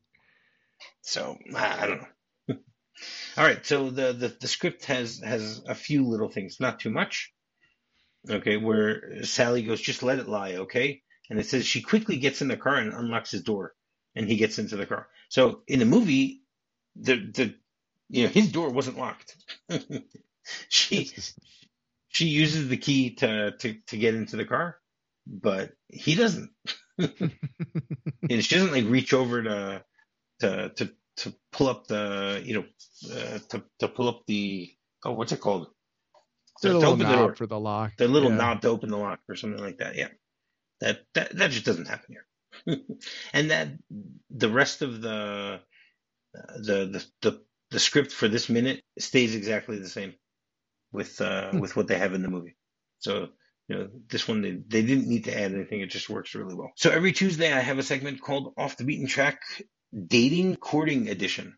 So 1.02 1.38
I 1.56 1.88
don't 1.88 2.02
know. 2.02 2.56
All 3.38 3.44
right, 3.46 3.66
so 3.66 3.90
the, 3.90 4.14
the 4.14 4.28
the 4.40 4.48
script 4.48 4.86
has 4.86 5.20
has 5.20 5.64
a 5.68 5.76
few 5.76 6.08
little 6.08 6.30
things, 6.30 6.60
not 6.60 6.80
too 6.80 6.92
much. 6.92 7.34
Okay, 8.30 8.58
where 8.58 9.24
Sally 9.24 9.64
goes, 9.64 9.82
"Just 9.82 10.04
let 10.04 10.20
it 10.20 10.30
lie," 10.30 10.56
okay, 10.58 11.02
and 11.30 11.40
it 11.40 11.48
says 11.48 11.66
she 11.66 11.82
quickly 11.82 12.18
gets 12.18 12.42
in 12.44 12.50
the 12.50 12.58
car 12.58 12.76
and 12.76 12.94
unlocks 12.94 13.32
his 13.32 13.42
door 13.42 13.74
and 14.16 14.28
he 14.28 14.36
gets 14.36 14.60
into 14.60 14.76
the 14.76 14.86
car. 14.86 15.08
So 15.30 15.62
in 15.68 15.80
the 15.80 15.86
movie, 15.86 16.42
the 16.96 17.16
the 17.16 17.56
you 18.10 18.24
know 18.24 18.30
his 18.30 18.52
door 18.52 18.70
wasn't 18.70 18.98
locked. 18.98 19.36
she 20.70 21.12
she 22.10 22.26
uses 22.26 22.70
the 22.70 22.78
key 22.78 23.16
to, 23.16 23.52
to 23.58 23.76
to 23.88 23.98
get 23.98 24.16
into 24.16 24.36
the 24.36 24.46
car, 24.46 24.78
but 25.28 25.72
he 25.88 26.16
doesn't. 26.16 26.52
and 26.98 27.34
she 28.46 28.56
doesn't 28.56 28.72
like 28.72 28.86
reach 28.86 29.14
over 29.14 29.44
to 29.44 29.84
to 30.40 30.70
to 30.70 30.92
to 31.18 31.34
pull 31.52 31.68
up 31.68 31.88
the 31.88 32.42
you 32.46 32.54
know 32.56 32.66
uh, 33.12 33.40
to 33.50 33.64
to 33.80 33.88
pull 33.88 34.08
up 34.08 34.22
the 34.28 34.72
oh 35.06 35.14
what's 35.14 35.32
it 35.32 35.42
called? 35.42 35.68
The 36.62 36.80
to, 36.80 36.86
open 36.86 37.00
the 37.00 37.16
door 37.16 37.36
for 37.36 37.48
the 37.48 37.60
lock. 37.60 37.94
The 37.98 38.08
little 38.08 38.30
yeah. 38.30 38.38
knob 38.38 38.62
to 38.62 38.70
open 38.70 38.90
the 38.90 38.98
lock 38.98 39.20
or 39.28 39.36
something 39.36 39.62
like 39.62 39.80
that. 39.80 39.96
Yeah, 39.96 40.10
that 40.82 41.00
that 41.16 41.36
that 41.36 41.52
just 41.52 41.66
doesn't 41.66 41.88
happen 41.88 42.08
here. 42.10 42.26
and 43.34 43.52
that 43.52 43.70
the 44.30 44.50
rest 44.50 44.82
of 44.82 45.02
the, 45.02 45.60
the 46.34 46.86
the 46.86 47.06
the 47.22 47.42
the 47.72 47.80
script 47.80 48.12
for 48.12 48.28
this 48.28 48.50
minute 48.50 48.82
stays 49.00 49.36
exactly 49.36 49.80
the 49.80 49.90
same 49.90 50.14
with 50.92 51.20
uh, 51.20 51.52
hmm. 51.52 51.60
with 51.60 51.76
what 51.76 51.88
they 51.88 51.98
have 51.98 52.14
in 52.14 52.22
the 52.22 52.30
movie. 52.30 52.56
So 53.00 53.30
you 53.68 53.76
know 53.76 53.90
this 54.10 54.28
one 54.28 54.42
they, 54.42 54.52
they 54.52 54.86
didn't 54.86 55.08
need 55.08 55.26
to 55.26 55.38
add 55.38 55.54
anything; 55.54 55.82
it 55.82 55.90
just 55.90 56.10
works 56.10 56.36
really 56.36 56.56
well. 56.56 56.72
So 56.76 56.92
every 56.92 57.12
Tuesday 57.12 57.52
I 57.52 57.60
have 57.60 57.80
a 57.80 57.84
segment 57.84 58.22
called 58.22 58.54
Off 58.58 58.78
the 58.78 58.86
Beaten 58.86 59.08
Track 59.08 59.42
Dating 60.08 60.56
Courting 60.56 61.10
Edition, 61.10 61.58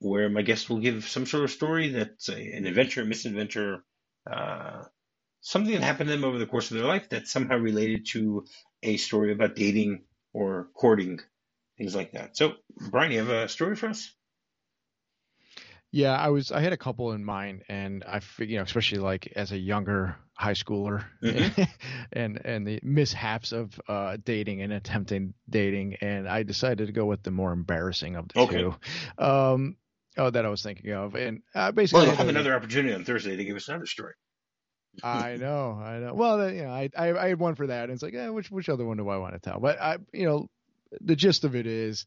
where 0.00 0.28
my 0.28 0.42
guest 0.42 0.68
will 0.68 0.80
give 0.80 1.08
some 1.08 1.26
sort 1.26 1.44
of 1.44 1.50
story 1.50 1.90
that's 1.90 2.28
a, 2.28 2.34
an 2.34 2.66
adventure, 2.66 3.02
a 3.02 3.06
misadventure, 3.06 3.84
uh, 4.30 4.82
something 5.42 5.72
that 5.72 5.82
happened 5.82 6.08
to 6.08 6.16
them 6.16 6.24
over 6.24 6.38
the 6.38 6.46
course 6.46 6.70
of 6.70 6.78
their 6.78 6.86
life 6.86 7.08
that's 7.08 7.30
somehow 7.30 7.56
related 7.56 8.06
to 8.06 8.46
a 8.82 8.96
story 8.96 9.32
about 9.32 9.54
dating 9.54 10.04
or 10.32 10.68
courting, 10.74 11.20
things 11.78 11.94
like 11.94 12.12
that. 12.12 12.36
So, 12.36 12.54
Bryon, 12.90 13.12
you 13.12 13.18
have 13.18 13.28
a 13.28 13.48
story 13.48 13.76
for 13.76 13.88
us? 13.88 14.12
Yeah, 15.90 16.16
I 16.16 16.28
was. 16.28 16.50
I 16.50 16.60
had 16.60 16.72
a 16.72 16.78
couple 16.78 17.12
in 17.12 17.22
mind, 17.22 17.64
and 17.68 18.02
I, 18.04 18.20
you 18.38 18.56
know, 18.56 18.62
especially 18.62 18.98
like 18.98 19.30
as 19.36 19.52
a 19.52 19.58
younger 19.58 20.16
high 20.32 20.54
schooler, 20.54 21.04
mm-hmm. 21.22 21.62
and 22.12 22.40
and 22.46 22.66
the 22.66 22.80
mishaps 22.82 23.52
of 23.52 23.78
uh, 23.88 24.16
dating 24.24 24.62
and 24.62 24.72
attempting 24.72 25.34
dating, 25.50 25.96
and 26.00 26.26
I 26.26 26.44
decided 26.44 26.86
to 26.86 26.92
go 26.92 27.04
with 27.04 27.22
the 27.22 27.30
more 27.30 27.52
embarrassing 27.52 28.16
of 28.16 28.28
the 28.28 28.40
okay. 28.40 28.56
two. 28.56 28.74
Um, 29.22 29.76
Oh, 30.18 30.28
that 30.28 30.44
I 30.44 30.48
was 30.50 30.62
thinking 30.62 30.92
of, 30.92 31.14
and 31.14 31.40
uh, 31.54 31.72
basically, 31.72 32.00
well, 32.00 32.06
you'll 32.08 32.16
have 32.16 32.28
another 32.28 32.54
opportunity 32.54 32.94
on 32.94 33.04
Thursday 33.04 33.34
to 33.34 33.44
give 33.44 33.56
us 33.56 33.68
another 33.68 33.86
story. 33.86 34.12
I 35.02 35.36
know, 35.36 35.80
I 35.82 35.98
know. 35.98 36.14
Well, 36.14 36.50
you 36.50 36.62
know, 36.62 36.70
I, 36.70 36.90
I, 36.96 37.12
I 37.12 37.28
had 37.28 37.38
one 37.38 37.54
for 37.54 37.66
that, 37.66 37.84
and 37.84 37.92
it's 37.92 38.02
like, 38.02 38.12
yeah, 38.12 38.28
which 38.28 38.50
which 38.50 38.68
other 38.68 38.84
one 38.84 38.98
do 38.98 39.08
I 39.08 39.16
want 39.16 39.34
to 39.34 39.40
tell? 39.40 39.58
But 39.58 39.80
I, 39.80 39.98
you 40.12 40.26
know, 40.26 40.48
the 41.00 41.16
gist 41.16 41.44
of 41.44 41.56
it 41.56 41.66
is, 41.66 42.04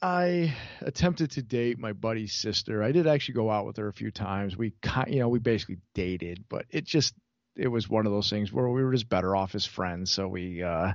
I 0.00 0.54
attempted 0.80 1.32
to 1.32 1.42
date 1.42 1.78
my 1.78 1.92
buddy's 1.92 2.32
sister. 2.32 2.82
I 2.82 2.92
did 2.92 3.06
actually 3.06 3.34
go 3.34 3.50
out 3.50 3.66
with 3.66 3.76
her 3.78 3.88
a 3.88 3.92
few 3.92 4.10
times. 4.10 4.56
We, 4.56 4.72
you 5.08 5.18
know, 5.18 5.28
we 5.28 5.40
basically 5.40 5.78
dated, 5.94 6.44
but 6.48 6.66
it 6.70 6.84
just 6.84 7.14
it 7.56 7.68
was 7.68 7.88
one 7.88 8.06
of 8.06 8.12
those 8.12 8.30
things 8.30 8.52
where 8.52 8.68
we 8.68 8.84
were 8.84 8.92
just 8.92 9.08
better 9.08 9.34
off 9.34 9.54
as 9.54 9.64
friends. 9.64 10.10
So 10.10 10.28
we 10.28 10.62
uh, 10.62 10.92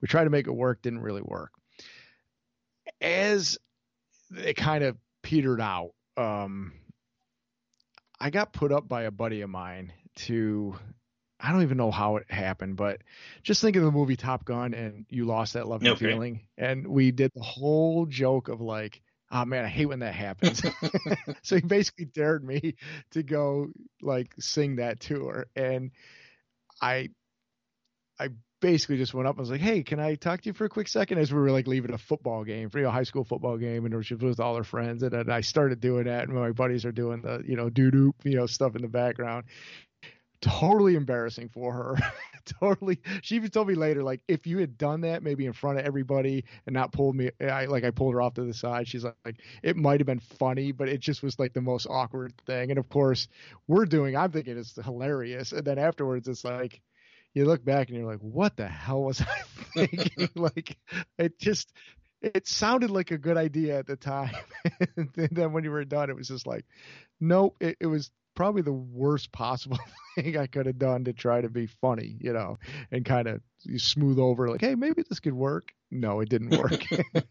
we 0.00 0.08
tried 0.08 0.24
to 0.24 0.30
make 0.30 0.48
it 0.48 0.52
work, 0.52 0.82
didn't 0.82 1.02
really 1.02 1.22
work. 1.22 1.52
As 3.00 3.58
it 4.36 4.54
kind 4.54 4.82
of 4.82 4.96
petered 5.22 5.60
out, 5.60 5.92
um, 6.16 6.72
I 8.18 8.30
got 8.30 8.52
put 8.52 8.72
up 8.72 8.88
by 8.88 9.02
a 9.02 9.10
buddy 9.10 9.42
of 9.42 9.50
mine 9.50 9.92
to 10.16 10.76
I 11.38 11.52
don't 11.52 11.62
even 11.62 11.76
know 11.76 11.90
how 11.90 12.16
it 12.16 12.30
happened, 12.30 12.76
but 12.76 13.02
just 13.42 13.60
think 13.60 13.76
of 13.76 13.82
the 13.82 13.90
movie 13.90 14.16
Top 14.16 14.44
Gun 14.44 14.72
and 14.72 15.04
you 15.10 15.26
lost 15.26 15.52
that 15.52 15.68
love 15.68 15.82
and 15.82 15.90
okay. 15.90 16.06
feeling. 16.06 16.40
And 16.56 16.86
we 16.86 17.10
did 17.10 17.30
the 17.34 17.42
whole 17.42 18.06
joke 18.06 18.48
of 18.48 18.60
like, 18.60 19.02
oh 19.30 19.44
man, 19.44 19.64
I 19.64 19.68
hate 19.68 19.86
when 19.86 19.98
that 19.98 20.14
happens. 20.14 20.62
so 21.42 21.56
he 21.56 21.62
basically 21.62 22.06
dared 22.06 22.42
me 22.42 22.76
to 23.10 23.22
go 23.22 23.68
like 24.00 24.34
sing 24.38 24.76
that 24.76 25.00
to 25.00 25.26
her. 25.26 25.48
And 25.54 25.90
I 26.80 27.10
I 28.18 28.30
basically 28.60 28.96
just 28.96 29.12
went 29.12 29.28
up 29.28 29.34
and 29.34 29.40
was 29.40 29.50
like, 29.50 29.60
Hey, 29.60 29.82
can 29.82 30.00
I 30.00 30.14
talk 30.14 30.40
to 30.40 30.48
you 30.48 30.52
for 30.54 30.64
a 30.64 30.68
quick 30.68 30.88
second? 30.88 31.18
As 31.18 31.32
we 31.32 31.38
were 31.38 31.50
like 31.50 31.66
leaving 31.66 31.92
a 31.92 31.98
football 31.98 32.44
game, 32.44 32.70
for 32.70 32.78
you 32.78 32.84
know, 32.84 32.90
high 32.90 33.02
school 33.02 33.24
football 33.24 33.58
game, 33.58 33.84
and 33.84 34.04
she 34.06 34.14
was 34.14 34.22
with 34.22 34.40
all 34.40 34.56
her 34.56 34.64
friends, 34.64 35.02
and, 35.02 35.12
and 35.12 35.30
I 35.30 35.42
started 35.42 35.80
doing 35.80 36.04
that, 36.04 36.24
and 36.28 36.32
my 36.32 36.52
buddies 36.52 36.84
are 36.84 36.92
doing 36.92 37.22
the, 37.22 37.42
you 37.46 37.56
know, 37.56 37.68
doo 37.68 37.90
doo, 37.90 38.14
you 38.24 38.36
know, 38.36 38.46
stuff 38.46 38.74
in 38.74 38.82
the 38.82 38.88
background, 38.88 39.44
totally 40.40 40.94
embarrassing 40.94 41.48
for 41.48 41.72
her. 41.72 41.96
totally. 42.60 43.00
She 43.22 43.36
even 43.36 43.50
told 43.50 43.68
me 43.68 43.74
later, 43.74 44.02
like, 44.02 44.20
if 44.28 44.46
you 44.46 44.58
had 44.58 44.78
done 44.78 45.02
that 45.02 45.22
maybe 45.22 45.46
in 45.46 45.52
front 45.52 45.78
of 45.78 45.86
everybody 45.86 46.44
and 46.66 46.74
not 46.74 46.92
pulled 46.92 47.16
me, 47.16 47.30
I 47.40 47.66
like 47.66 47.84
I 47.84 47.90
pulled 47.90 48.14
her 48.14 48.22
off 48.22 48.34
to 48.34 48.44
the 48.44 48.54
side. 48.54 48.88
She's 48.88 49.04
like, 49.04 49.16
like 49.24 49.40
it 49.62 49.76
might 49.76 50.00
have 50.00 50.06
been 50.06 50.20
funny, 50.20 50.72
but 50.72 50.88
it 50.88 51.00
just 51.00 51.22
was 51.22 51.38
like 51.38 51.52
the 51.52 51.60
most 51.60 51.86
awkward 51.88 52.34
thing. 52.46 52.70
And 52.70 52.78
of 52.78 52.88
course, 52.88 53.28
we're 53.66 53.86
doing. 53.86 54.16
I'm 54.16 54.32
thinking 54.32 54.58
it's 54.58 54.74
hilarious, 54.82 55.52
and 55.52 55.64
then 55.64 55.78
afterwards, 55.78 56.28
it's 56.28 56.44
like. 56.44 56.80
You 57.34 57.44
look 57.44 57.62
back 57.62 57.90
and 57.90 57.98
you're 57.98 58.10
like, 58.10 58.20
"What 58.20 58.56
the 58.56 58.66
hell 58.66 59.02
was 59.02 59.20
I 59.20 59.26
thinking?" 59.74 60.30
like, 60.36 60.78
it 61.18 61.38
just 61.38 61.70
it 62.22 62.46
sounded 62.46 62.90
like 62.90 63.10
a 63.10 63.18
good 63.18 63.36
idea 63.36 63.78
at 63.78 63.86
the 63.86 63.96
time. 63.96 64.34
and 64.96 65.10
then 65.14 65.52
when 65.52 65.64
you 65.64 65.70
were 65.70 65.84
done, 65.84 66.10
it 66.10 66.16
was 66.16 66.28
just 66.28 66.46
like, 66.46 66.64
nope, 67.20 67.56
it, 67.60 67.76
it 67.80 67.86
was 67.86 68.10
probably 68.36 68.62
the 68.62 68.72
worst 68.72 69.32
possible 69.32 69.78
thing 70.14 70.36
I 70.36 70.46
could 70.46 70.66
have 70.66 70.78
done 70.78 71.04
to 71.04 71.12
try 71.12 71.40
to 71.40 71.48
be 71.48 71.66
funny, 71.66 72.16
you 72.20 72.32
know, 72.32 72.58
and 72.92 73.04
kind 73.04 73.26
of 73.26 73.40
smooth 73.78 74.20
over 74.20 74.48
like, 74.48 74.60
hey, 74.60 74.76
maybe 74.76 75.02
this 75.08 75.18
could 75.18 75.34
work. 75.34 75.72
No, 75.90 76.20
it 76.20 76.28
didn't 76.28 76.56
work. 76.56 76.84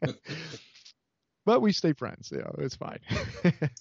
but 1.46 1.62
we 1.62 1.72
stay 1.72 1.94
friends. 1.94 2.32
You 2.32 2.40
know, 2.40 2.56
it's 2.58 2.76
fine. 2.76 3.00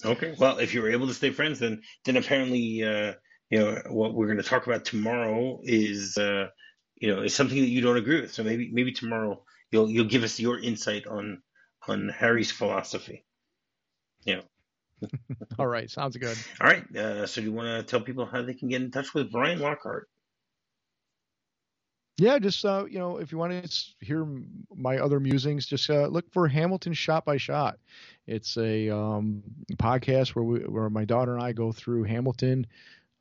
okay. 0.05 0.37
Well, 0.39 0.59
if 0.59 0.75
you 0.75 0.83
were 0.83 0.91
able 0.91 1.09
to 1.09 1.15
stay 1.15 1.31
friends, 1.31 1.59
then 1.59 1.83
then 2.05 2.17
apparently, 2.17 2.85
uh, 2.85 3.15
you 3.51 3.59
know, 3.59 3.83
what 3.89 4.15
we're 4.15 4.27
going 4.27 4.39
to 4.39 4.45
talk 4.45 4.67
about 4.67 4.85
tomorrow 4.85 5.61
is, 5.65 6.17
uh, 6.17 6.49
you 6.97 7.15
know, 7.15 7.23
is 7.23 7.35
something 7.35 7.59
that 7.59 7.69
you 7.69 7.81
don't 7.81 7.97
agree 7.97 8.21
with. 8.21 8.33
So 8.33 8.45
maybe 8.45 8.71
maybe 8.73 8.93
tomorrow 8.93 9.43
you'll 9.71 9.91
you'll 9.91 10.07
give 10.07 10.23
us 10.23 10.39
your 10.39 10.59
insight 10.59 11.07
on 11.07 11.43
on 11.89 12.09
Harry's 12.09 12.53
philosophy. 12.53 13.25
You 14.25 14.37
know, 14.37 14.43
All 15.59 15.67
right, 15.67 15.91
sounds 15.91 16.17
good. 16.17 16.37
All 16.61 16.67
right, 16.67 16.97
uh, 16.97 17.27
so 17.27 17.41
do 17.41 17.47
you 17.47 17.53
want 17.53 17.69
to 17.69 17.83
tell 17.83 18.01
people 18.01 18.27
how 18.27 18.43
they 18.43 18.55
can 18.55 18.69
get 18.69 18.83
in 18.83 18.91
touch 18.91 19.15
with 19.15 19.33
Bryon 19.33 19.59
Lockhart? 19.59 20.09
Yeah, 22.17 22.39
just 22.39 22.65
uh, 22.65 22.85
you 22.89 22.99
know, 22.99 23.19
if 23.19 23.33
you 23.33 23.39
want 23.39 23.65
to 23.65 23.85
hear 24.01 24.27
my 24.75 24.99
other 24.99 25.19
musings, 25.19 25.67
just 25.67 25.91
uh, 25.91 26.07
look 26.07 26.33
for 26.33 26.47
Hamilton 26.47 26.93
Shot 26.93 27.25
by 27.25 27.37
Shot. 27.37 27.79
It's 28.27 28.57
a 28.57 28.89
um, 28.89 29.43
podcast 29.75 30.29
where 30.29 30.45
we, 30.45 30.61
where 30.61 30.89
my 30.91 31.05
daughter 31.05 31.35
and 31.35 31.43
I 31.43 31.53
go 31.53 31.73
through 31.73 32.05
Hamilton, 32.05 32.67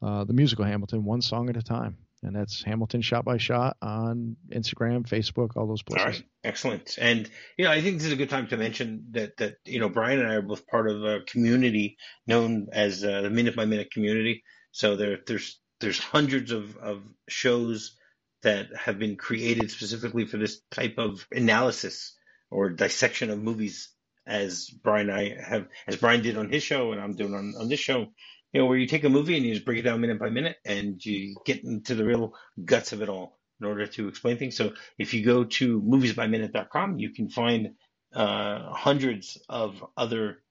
uh, 0.03 0.25
the 0.25 0.33
musical 0.33 0.65
Hamilton, 0.65 1.03
one 1.05 1.23
song 1.23 1.49
at 1.49 1.57
a 1.57 1.63
time 1.63 1.97
and 2.23 2.35
that's 2.35 2.63
Hamilton 2.63 3.01
Shot 3.01 3.25
by 3.25 3.37
Shot 3.37 3.77
on 3.81 4.35
Instagram, 4.49 5.07
Facebook, 5.07 5.55
all 5.55 5.67
those 5.67 5.83
places. 5.83 6.05
All 6.05 6.11
right, 6.11 6.23
excellent. 6.43 6.97
And 6.99 7.29
you 7.57 7.65
know, 7.65 7.71
I 7.71 7.81
think 7.81 7.97
this 7.97 8.07
is 8.07 8.13
a 8.13 8.17
good 8.17 8.29
time 8.29 8.47
to 8.47 8.57
mention 8.57 9.07
that 9.11 9.37
that 9.37 9.55
you 9.65 9.79
know 9.79 9.89
Bryon 9.89 10.19
and 10.19 10.29
I 10.29 10.35
are 10.35 10.41
both 10.41 10.67
part 10.67 10.89
of 10.89 11.03
a 11.03 11.21
community 11.21 11.97
known 12.25 12.67
as 12.71 13.03
uh, 13.03 13.21
the 13.21 13.29
Minute 13.29 13.55
by 13.55 13.65
Minute 13.65 13.91
community. 13.91 14.43
So 14.71 14.95
there, 14.95 15.19
there's 15.27 15.59
there's 15.79 15.99
hundreds 15.99 16.51
of 16.51 16.77
of 16.77 17.03
shows 17.27 17.95
that 18.43 18.67
have 18.75 18.99
been 18.99 19.15
created 19.15 19.71
specifically 19.71 20.25
for 20.25 20.37
this 20.37 20.61
type 20.71 20.95
of 20.97 21.25
analysis 21.31 22.15
or 22.51 22.69
dissection 22.69 23.29
of 23.29 23.41
movies 23.41 23.89
as 24.25 24.69
Bryon 24.69 25.09
and 25.09 25.17
I 25.17 25.41
have, 25.41 25.67
as 25.87 25.97
Bryon 25.97 26.21
did 26.21 26.37
on 26.37 26.49
his 26.49 26.63
show 26.63 26.91
and 26.91 27.01
I'm 27.01 27.15
doing 27.15 27.33
on, 27.33 27.55
on 27.59 27.69
this 27.69 27.79
show 27.79 28.07
you 28.53 28.61
know, 28.61 28.67
where 28.67 28.77
you 28.77 28.87
take 28.87 29.03
a 29.03 29.09
movie 29.09 29.35
and 29.35 29.45
you 29.45 29.53
just 29.53 29.65
break 29.65 29.79
it 29.79 29.81
down 29.81 29.99
minute 29.99 30.19
by 30.19 30.29
minute 30.29 30.57
and 30.65 31.03
you 31.03 31.35
get 31.45 31.63
into 31.63 31.95
the 31.95 32.05
real 32.05 32.33
guts 32.63 32.93
of 32.93 33.01
it 33.01 33.09
all 33.09 33.39
in 33.59 33.67
order 33.67 33.87
to 33.87 34.07
explain 34.07 34.37
things. 34.37 34.55
So 34.55 34.73
if 34.97 35.13
you 35.13 35.25
go 35.25 35.43
to 35.43 35.81
moviesbyminute.com, 35.81 36.99
you 36.99 37.09
can 37.11 37.29
find 37.29 37.75
uh, 38.13 38.71
hundreds 38.71 39.41
of 39.49 39.83
other 39.97 40.43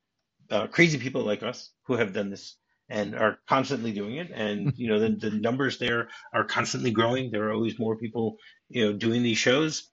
uh, 0.50 0.66
crazy 0.66 0.98
people 0.98 1.22
like 1.22 1.42
us 1.42 1.70
who 1.86 1.94
have 1.94 2.12
done 2.12 2.30
this 2.30 2.56
and 2.88 3.14
are 3.14 3.38
constantly 3.48 3.92
doing 3.92 4.16
it. 4.16 4.30
And 4.34 4.72
you 4.76 4.88
know, 4.88 4.98
the, 4.98 5.10
the 5.10 5.30
numbers 5.30 5.78
there 5.78 6.08
are 6.34 6.44
constantly 6.44 6.90
growing. 6.90 7.30
There 7.30 7.48
are 7.48 7.52
always 7.52 7.78
more 7.78 7.96
people, 7.96 8.36
you 8.68 8.84
know, 8.84 8.92
doing 8.92 9.22
these 9.22 9.38
shows. 9.38 9.88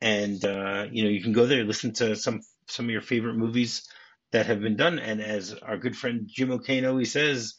And 0.00 0.42
uh, 0.44 0.86
you 0.92 1.02
know, 1.02 1.10
you 1.10 1.22
can 1.22 1.32
go 1.32 1.46
there, 1.46 1.64
listen 1.64 1.92
to 1.94 2.14
some 2.14 2.40
some 2.68 2.86
of 2.86 2.90
your 2.90 3.02
favorite 3.02 3.36
movies 3.36 3.88
that 4.32 4.46
have 4.46 4.60
been 4.60 4.76
done. 4.76 4.98
And 4.98 5.20
as 5.20 5.54
our 5.54 5.76
good 5.76 5.96
friend 5.96 6.28
Jim 6.28 6.50
O'Kane 6.50 6.84
always 6.84 7.12
says, 7.12 7.54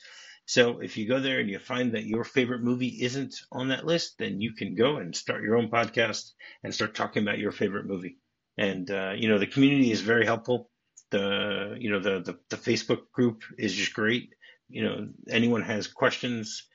so 0.45 0.79
if 0.79 0.97
you 0.97 1.07
go 1.07 1.19
there 1.19 1.39
and 1.39 1.49
you 1.49 1.59
find 1.59 1.93
that 1.93 2.05
your 2.05 2.23
favorite 2.23 2.63
movie 2.63 2.97
isn't 3.01 3.35
on 3.51 3.69
that 3.69 3.85
list, 3.85 4.17
then 4.17 4.41
you 4.41 4.53
can 4.53 4.73
go 4.75 4.97
and 4.97 5.15
start 5.15 5.43
your 5.43 5.57
own 5.57 5.69
podcast 5.69 6.31
and 6.63 6.73
start 6.73 6.95
talking 6.95 7.21
about 7.21 7.37
your 7.37 7.51
favorite 7.51 7.85
movie. 7.85 8.17
And 8.57 8.89
uh, 8.89 9.13
you 9.15 9.29
know 9.29 9.37
the 9.37 9.47
community 9.47 9.91
is 9.91 10.01
very 10.01 10.25
helpful. 10.25 10.71
The 11.11 11.77
you 11.79 11.91
know 11.91 11.99
the, 11.99 12.19
the 12.21 12.39
the 12.49 12.57
Facebook 12.57 13.11
group 13.13 13.43
is 13.57 13.75
just 13.75 13.93
great. 13.93 14.33
You 14.69 14.83
know 14.83 15.07
anyone 15.29 15.61
has 15.61 15.87
questions, 15.87 16.67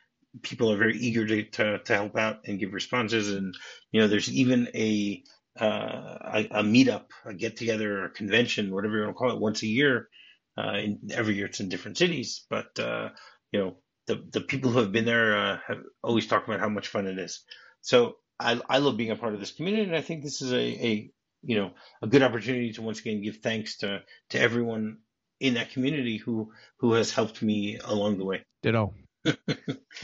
people 0.43 0.73
are 0.73 0.77
very 0.77 0.99
eager 0.99 1.27
to, 1.27 1.43
to, 1.45 1.79
to 1.79 1.95
help 1.95 2.17
out 2.17 2.41
and 2.47 2.59
give 2.59 2.73
responses. 2.73 3.33
And 3.33 3.55
you 3.93 4.01
know 4.01 4.09
there's 4.09 4.31
even 4.31 4.69
a 4.75 5.23
uh, 5.61 6.19
a, 6.35 6.49
a, 6.51 6.63
meetup, 6.63 7.07
a 7.25 7.35
get 7.35 7.57
together, 7.57 8.05
a 8.05 8.11
convention, 8.11 8.75
whatever 8.75 8.97
you 8.97 9.03
want 9.05 9.15
to 9.15 9.19
call 9.19 9.31
it, 9.31 9.41
once 9.41 9.63
a 9.63 9.67
year. 9.67 10.09
Uh, 10.57 10.75
in, 10.75 10.99
every 11.13 11.35
year 11.35 11.47
it's 11.47 11.61
in 11.61 11.69
different 11.69 11.99
cities, 11.99 12.47
but 12.49 12.79
uh, 12.79 13.09
you 13.51 13.59
know 13.59 13.77
the 14.07 14.25
the 14.31 14.41
people 14.41 14.71
who 14.71 14.79
have 14.79 14.93
been 14.93 15.05
there 15.05 15.37
uh, 15.37 15.59
have 15.67 15.79
always 16.03 16.27
talked 16.27 16.47
about 16.47 16.61
how 16.61 16.69
much 16.69 16.89
fun 16.89 17.07
it 17.07 17.19
is. 17.19 17.43
So 17.81 18.17
I, 18.39 18.61
I 18.69 18.79
love 18.79 18.97
being 18.97 19.11
a 19.11 19.17
part 19.17 19.35
of 19.35 19.41
this 19.41 19.53
community, 19.53 19.85
and 19.85 19.97
I 19.97 20.01
think 20.01 20.23
this 20.23 20.43
is 20.43 20.53
a, 20.53 20.87
a 20.87 21.11
you 21.43 21.57
know 21.57 21.73
a 22.03 22.07
good 22.07 22.23
opportunity 22.23 22.73
to 22.73 22.83
once 22.83 23.01
again 23.01 23.23
give 23.23 23.39
thanks 23.39 23.79
to 23.79 24.03
to 24.31 24.41
everyone 24.41 24.99
in 25.41 25.55
that 25.55 25.71
community 25.71 26.19
who 26.19 26.53
who 26.79 26.93
has 26.93 27.11
helped 27.11 27.43
me 27.43 27.79
along 27.83 28.19
the 28.19 28.25
way. 28.25 28.45
Ditto. 28.63 28.95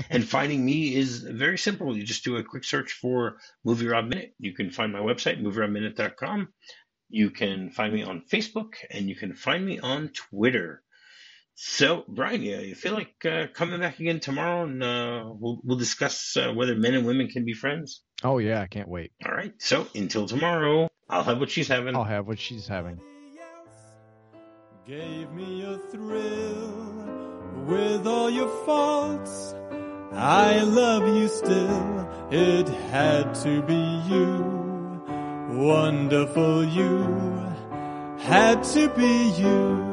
and 0.11 0.27
finding 0.27 0.65
me 0.65 0.95
is 0.95 1.23
very 1.23 1.59
simple. 1.59 1.97
You 1.97 2.05
just 2.05 2.25
do 2.25 2.37
a 2.37 2.45
quick 2.45 2.65
search 2.65 2.93
for 2.93 3.37
Movie 3.65 3.89
Rob 3.89 4.07
Minute. 4.07 4.35
You 4.39 4.55
can 4.55 4.71
find 4.71 4.93
my 4.93 5.01
website, 5.01 5.43
movierobminute.com. 5.43 6.49
You 7.09 7.31
can 7.31 7.71
find 7.71 7.93
me 7.93 8.03
on 8.03 8.23
Facebook, 8.33 8.75
and 8.91 9.09
you 9.09 9.17
can 9.17 9.35
find 9.35 9.67
me 9.67 9.81
on 9.81 10.11
Twitter. 10.11 10.83
So, 11.63 12.05
Bryon, 12.09 12.43
yeah, 12.43 12.61
you 12.61 12.75
feel 12.75 12.95
like 12.95 13.23
uh, 13.27 13.49
coming 13.53 13.81
back 13.81 14.01
again 14.01 14.21
tomorrow, 14.21 14.65
and 14.65 14.83
uh, 14.83 15.25
we'll 15.27 15.61
we'll 15.63 15.77
discuss 15.77 16.37
uh, 16.37 16.53
whether 16.55 16.75
men 16.75 16.95
and 16.95 17.05
women 17.07 17.29
can 17.29 17.45
be 17.45 17.53
friends. 17.53 18.03
Oh 18.25 18.39
yeah, 18.39 18.63
I 18.63 18.67
can't 18.67 18.89
wait. 18.89 19.13
All 19.27 19.33
right. 19.33 19.53
So 19.59 19.87
until 19.95 20.27
tomorrow, 20.27 20.89
I'll 21.09 21.25
have 21.25 21.39
what 21.39 21.51
she's 21.51 21.69
having. 21.69 21.97
I'll 21.97 22.05
have 22.05 22.27
what 22.27 22.39
she's 22.39 22.67
having. 22.67 23.01
Gave 24.87 25.31
me 25.33 25.63
a 25.65 25.77
thrill 25.77 27.01
with 27.67 28.07
all 28.07 28.31
your 28.31 28.49
faults. 28.65 29.55
I 30.13 30.61
love 30.61 31.07
you 31.17 31.29
still, 31.29 32.09
it 32.31 32.69
had 32.91 33.35
to 33.37 33.63
be 33.63 34.03
you. 34.09 35.03
Wonderful 35.51 36.65
you, 36.65 37.05
had 38.19 38.63
to 38.75 38.89
be 38.91 39.31
you. 39.31 39.90